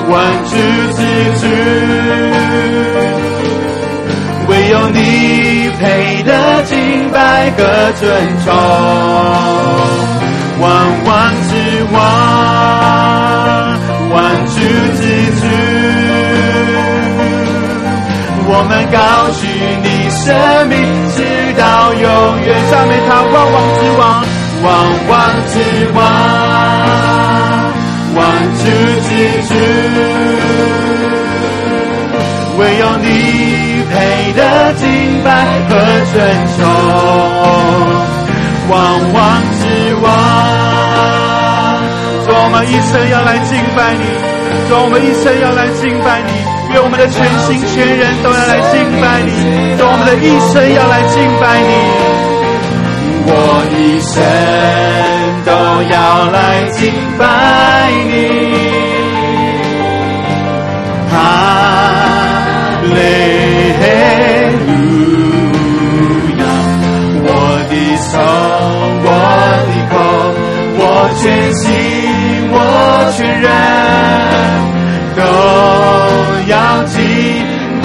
[0.09, 0.15] 万
[0.45, 0.53] 主
[0.97, 0.99] 之
[1.41, 1.45] 主，
[4.49, 4.99] 唯有你
[5.79, 6.31] 配得
[6.65, 6.75] 敬
[7.11, 7.59] 拜和
[8.01, 8.05] 尊
[8.45, 8.47] 崇，
[10.61, 10.65] 万
[11.05, 11.15] 王
[11.49, 11.53] 之
[11.93, 11.97] 王，
[14.11, 14.17] 万
[14.47, 14.55] 主
[14.97, 15.03] 之
[15.41, 15.45] 主，
[18.49, 18.97] 我们高
[19.33, 19.43] 举
[19.83, 20.25] 你生
[20.69, 21.06] 命。
[24.67, 24.75] 王，万
[25.07, 25.15] 王
[25.47, 25.55] 之
[25.95, 26.03] 王，
[28.17, 28.19] 万
[28.59, 28.65] 主
[29.07, 29.09] 之
[29.47, 29.55] 主，
[32.59, 33.07] 唯有你
[33.89, 33.95] 配
[34.33, 34.41] 得
[34.75, 34.85] 敬
[35.23, 35.29] 拜
[35.69, 35.71] 和
[36.13, 36.15] 尊
[36.57, 36.59] 崇，
[38.69, 38.75] 万
[39.13, 39.17] 王
[39.55, 39.63] 之
[40.03, 40.05] 王，
[42.27, 44.03] 主我们一生要来敬拜你，
[44.69, 46.33] 主我们一生要来敬拜你。
[46.73, 49.31] 愿我们的全心全人都要来敬拜你，
[49.79, 52.26] 愿我们的一生要来敬拜你。
[53.29, 53.31] 我
[53.77, 54.15] 一生
[55.45, 55.51] 都
[55.93, 55.95] 要
[56.31, 56.37] 来
[56.71, 56.79] 敬
[57.19, 57.21] 拜
[58.07, 58.11] 你。
[61.11, 61.15] 哈
[62.83, 62.89] 利
[64.67, 64.69] 路
[66.39, 66.43] 亚！
[67.25, 67.29] 我
[67.69, 67.73] 的
[68.09, 68.15] 手，
[69.05, 69.09] 我
[69.67, 69.95] 的口，
[70.79, 70.81] 我
[71.21, 71.25] 全
[71.55, 71.65] 心，
[72.53, 72.55] 我
[73.17, 73.45] 全人
[75.17, 75.19] 都。
[76.49, 76.55] 要
[76.85, 76.95] 敬
[77.83, 77.85] 拜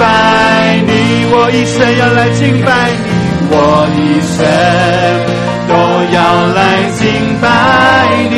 [0.86, 0.90] 你，
[1.32, 2.70] 我一生要来敬拜
[3.04, 3.11] 你，
[3.54, 3.56] 我
[3.94, 4.38] 一生
[5.68, 5.72] 都
[6.14, 6.18] 要
[6.54, 6.58] 来
[6.92, 7.00] 敬
[7.40, 7.44] 拜
[8.30, 8.34] 你。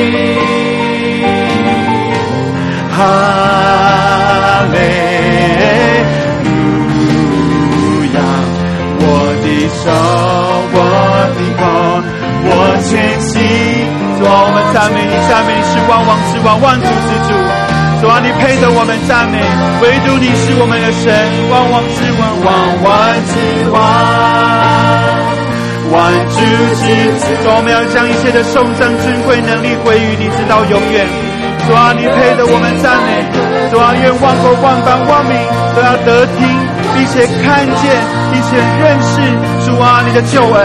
[2.90, 2.98] 哈
[4.72, 4.76] 利
[6.44, 8.18] 路亚！
[9.00, 9.02] 我
[9.42, 9.46] 的
[9.82, 9.86] 手，
[10.74, 10.78] 我
[11.34, 11.62] 的口，
[12.46, 12.50] 我
[12.82, 13.32] 全心。
[14.18, 16.90] 主啊，我们赞美你，赞美你是万王之王，万主之
[17.28, 17.30] 主。
[18.00, 19.40] 主啊，你配得我们赞美，
[19.80, 21.08] 唯独你是我们的神，
[21.48, 22.52] 万王之王，万
[22.84, 22.92] 王
[23.24, 23.32] 之
[23.72, 23.80] 王，
[25.88, 26.36] 万主
[26.76, 26.84] 之
[27.16, 27.24] 主。
[27.40, 31.08] 主，我们要将一切的颂赞、尊贵、能力归于你，直到永远。
[31.64, 33.24] 主啊，你配得我们赞美。
[33.72, 35.32] 主啊，愿万国、万邦、万民
[35.72, 36.44] 都要得听，
[36.92, 37.88] 并且看见，
[38.28, 39.16] 并且认识
[39.64, 40.60] 主啊你的救恩。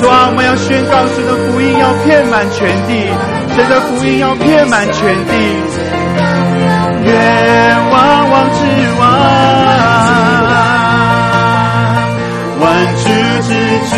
[0.00, 3.12] 主啊，我们要宣告神的福音要遍满全地，
[3.52, 5.36] 神的福音要遍满全地。
[7.08, 7.14] 愿
[7.90, 7.96] 万
[8.30, 8.60] 王之
[9.00, 9.02] 王，
[12.60, 12.64] 万
[12.96, 13.04] 主
[13.48, 13.50] 之
[13.88, 13.92] 主，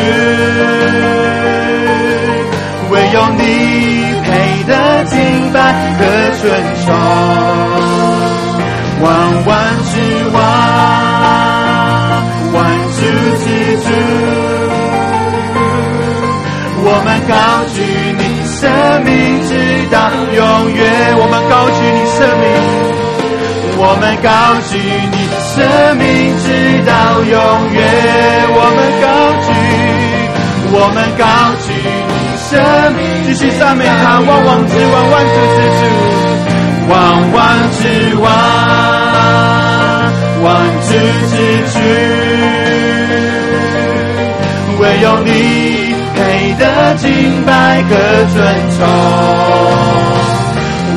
[2.90, 3.42] 唯有你
[4.22, 4.28] 配
[4.68, 4.72] 得
[5.06, 5.16] 敬
[5.52, 5.56] 拜
[5.98, 6.00] 和
[6.40, 6.42] 尊
[6.84, 6.88] 崇。
[9.02, 9.06] 万
[9.46, 9.48] 王
[9.90, 9.92] 之
[10.32, 10.36] 王，
[12.52, 12.56] 万
[12.94, 12.98] 主
[13.42, 13.44] 之
[13.82, 13.88] 主，
[16.82, 17.32] 我们高
[17.74, 17.76] 举
[18.18, 18.58] 你生
[19.04, 19.10] 命
[19.90, 20.80] 到永远，
[21.18, 22.46] 我们高举你生命。
[23.82, 24.30] 我们高
[24.68, 24.76] 举
[25.10, 25.56] 你生
[25.96, 26.06] 命
[26.38, 26.46] 直
[26.86, 26.92] 到
[27.24, 27.32] 永
[27.72, 27.80] 远，
[28.52, 29.06] 我们高
[29.46, 29.48] 举，
[30.70, 31.24] 我们高
[31.64, 31.72] 举
[32.06, 32.50] 你生
[32.94, 35.82] 命，继续赞美他，万王之王，万主之主，
[36.88, 36.94] 万
[37.32, 37.38] 王
[37.72, 37.80] 之
[38.20, 38.24] 王，
[40.44, 40.46] 万
[40.86, 40.88] 主
[41.30, 41.34] 之
[41.72, 41.74] 主，
[44.78, 45.89] 唯有你
[46.20, 46.64] 配得
[46.96, 47.08] 敬
[47.46, 47.96] 拜和
[48.34, 48.36] 尊
[48.76, 48.78] 崇，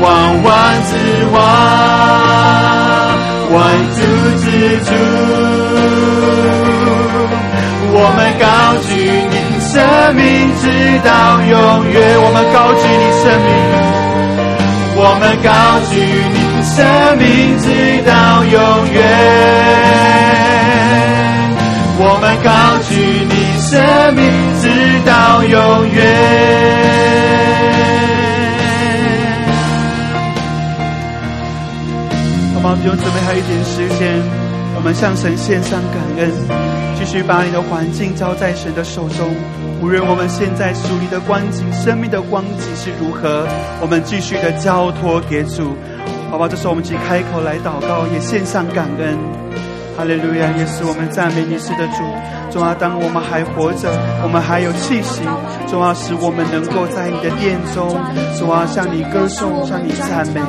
[0.02, 0.04] 万
[0.44, 0.52] 万
[0.84, 0.92] 之
[1.32, 1.36] 王。
[3.54, 3.58] 万
[3.96, 3.98] 主
[4.44, 4.46] 之
[4.84, 4.92] 主，
[7.96, 8.46] 我们高
[8.84, 8.92] 举
[9.32, 9.72] 你生
[10.16, 10.22] 命
[10.60, 10.64] 直
[11.06, 11.10] 到
[11.40, 11.54] 永
[11.90, 11.96] 远。
[12.20, 13.48] 我们高举你生命，
[14.98, 15.50] 我们高
[15.90, 15.94] 举
[16.34, 16.76] 你生
[17.18, 17.24] 命
[17.60, 17.66] 直
[18.04, 18.12] 到
[18.44, 18.54] 永
[18.92, 18.98] 远。
[21.96, 22.50] 我们高
[22.90, 22.92] 举
[23.30, 23.33] 你
[23.74, 24.24] 生命
[24.62, 24.70] 直
[25.04, 26.04] 到永远。
[32.76, 34.22] 弟兄姊妹，还有一点时间，
[34.76, 36.32] 我们向神献上感恩，
[37.00, 39.34] 继续把你的环境交在神的手中。
[39.82, 43.48] 无论我们现在属灵的光景、生命的光景是如何，
[43.82, 45.76] 我们继续的交托给主。
[46.30, 49.18] 好吧，这时候我们一起开口来祷告，也献上感恩。
[49.96, 52.04] 哈利路亚，也是我们赞美你是的主。
[52.52, 53.90] 主啊，当我们还活着，
[54.22, 55.22] 我们还有气息，
[55.68, 57.90] 主啊，使我们能够在你的殿中，
[58.38, 60.42] 主啊，向你歌颂，向你赞美。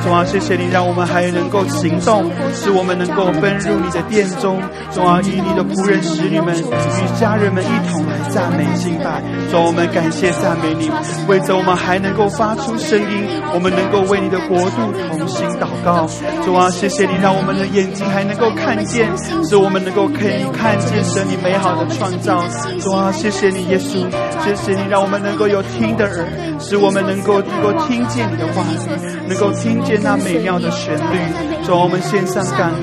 [0.00, 4.56] 主啊，谢谢你，让我们还能够行动，使我们能够奔入你的殿中。
[4.92, 9.20] 主啊，与你的仆人、使女们与家人们一同来赞美敬拜。
[9.50, 10.90] 主，我们感谢赞美你，
[11.28, 16.08] 为着我们还能够发出声音，我们能够为你的国度同心祷告。
[16.42, 19.06] 主啊，谢谢你，让我们的眼睛还能够看见，
[19.46, 22.42] 使我们能够可以看见神你美好的创造。
[22.80, 24.02] 主啊，谢谢你，耶稣，
[24.42, 26.26] 谢谢你，让我们能够有听的耳，
[26.58, 28.90] 使我们能够能够听见你的话语，
[29.28, 31.16] 能够听见那美妙的旋律。
[31.64, 32.72] 主啊，我们献上感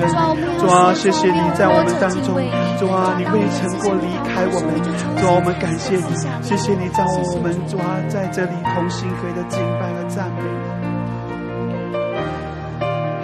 [0.58, 2.40] 主啊，谢谢你在我们当中。
[2.80, 4.72] 主啊，你未曾过离开我们。
[5.20, 6.08] 主啊，我们感谢你，
[6.42, 10.42] 谢谢你让我们主啊在这里同心合的敬拜和赞美。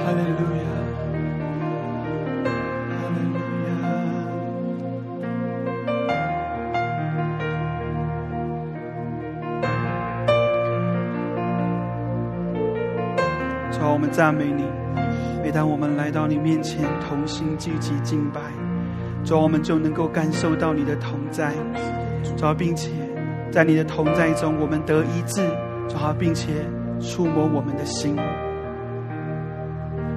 [0.05, 0.63] 哈利路亚，
[13.74, 14.62] 主啊，我们赞美你。
[15.42, 18.40] 每当我们来到你面前，同心聚集敬拜，
[19.24, 21.52] 主啊，我们就能够感受到你的同在。
[22.36, 22.92] 主啊，并且
[23.51, 25.42] 在你的同在中，我们得医治。
[25.88, 26.52] 主啊，并且
[27.01, 28.16] 触摸我们的心。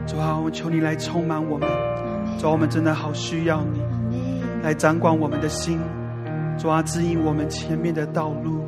[0.05, 1.67] 主啊，我求你来充满我们。
[2.37, 3.81] 主啊，我们真的好需要你
[4.61, 5.79] 来掌管我们的心。
[6.59, 8.61] 主啊，指引我们前面的道路。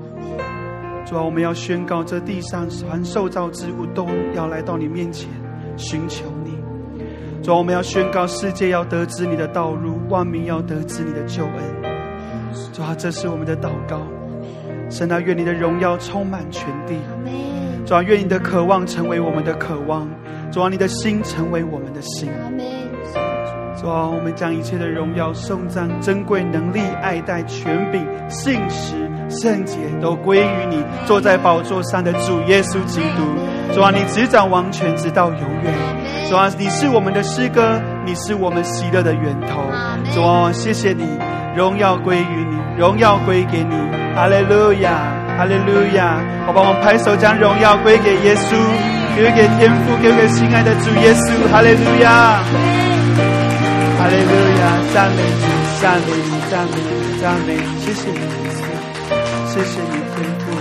[1.09, 4.05] 主啊，我们要宣告这地上凡受造之物都
[4.35, 5.27] 要来到你面前
[5.75, 6.55] 寻求你。
[7.41, 11.53] 主啊，我们要宣告世界要得知你的道路，万民要得知你的救恩。
[12.71, 14.01] 主啊，这是我们的祷告。
[14.91, 16.95] 神啊，愿你的荣耀充满全地。
[17.87, 20.07] 主啊，愿你的渴望成为我们的渴望。
[20.51, 22.29] 主啊，你的心成为我们的心。
[23.75, 33.23] 主啊，我们将一切的荣耀、颂赞、珍贵能力、爱戴、权柄、信实、圣洁，都归于你坐在宝座上的主耶稣基督。
[33.73, 35.73] 主啊，你执掌王权，直到永远。
[36.27, 39.61] 主啊，你是我们的诗歌，你是我们喜乐的源头。
[40.13, 41.05] 主啊，谢谢你，
[41.55, 43.75] 荣耀归于你，荣耀归给你。
[44.15, 46.17] 哈利路亚，哈利路亚！
[46.45, 48.55] 好吧，我们拍手将荣耀归给耶稣，
[49.15, 51.47] 归给天父，归给心爱的主耶稣。
[51.51, 52.41] 哈利路亚，
[53.95, 54.61] 哈利路亚！
[54.91, 55.45] 赞美主，
[55.79, 57.79] 赞美你，赞美你，赞美你！
[57.79, 58.19] 谢谢你，
[59.49, 60.51] 谢谢你，天父，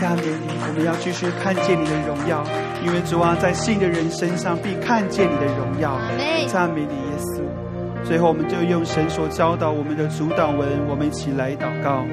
[0.00, 0.50] 赞美你！
[0.66, 2.42] 我们要继续看见你的荣耀，
[2.84, 5.96] 因为主啊，在信的人身上必看见你的荣耀。
[6.48, 8.04] 赞美你，耶稣！
[8.04, 12.04] 最后，我们就用神所教导我们的主导文，我们一起来祷告。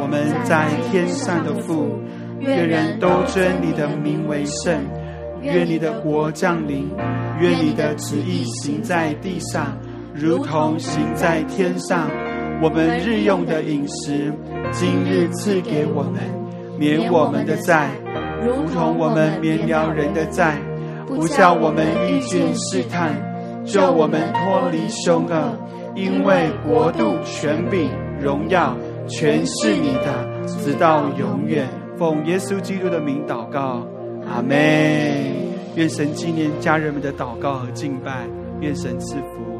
[0.00, 2.00] 我们在天上的父，
[2.40, 4.80] 愿人都尊你的名为圣。
[5.42, 6.90] 愿你的国降临，
[7.38, 9.76] 愿你的旨意行在地上，
[10.14, 12.08] 如同行在天上。
[12.62, 14.32] 我们日用的饮食，
[14.70, 16.22] 今日赐给我们，
[16.78, 17.90] 免我们的债，
[18.40, 20.54] 如同我们免了人的债，
[21.04, 23.20] 不叫我们遇见试探，
[23.64, 25.58] 救我们脱离凶恶。
[25.96, 27.90] 因为国度、权柄、
[28.20, 28.76] 荣耀，
[29.08, 31.68] 全是你的，直到永远。
[31.98, 33.84] 奉耶稣基督的名祷告，
[34.24, 34.56] 阿门。
[35.74, 38.24] 愿神纪念家人们的祷告和敬拜，
[38.60, 39.51] 愿神赐福。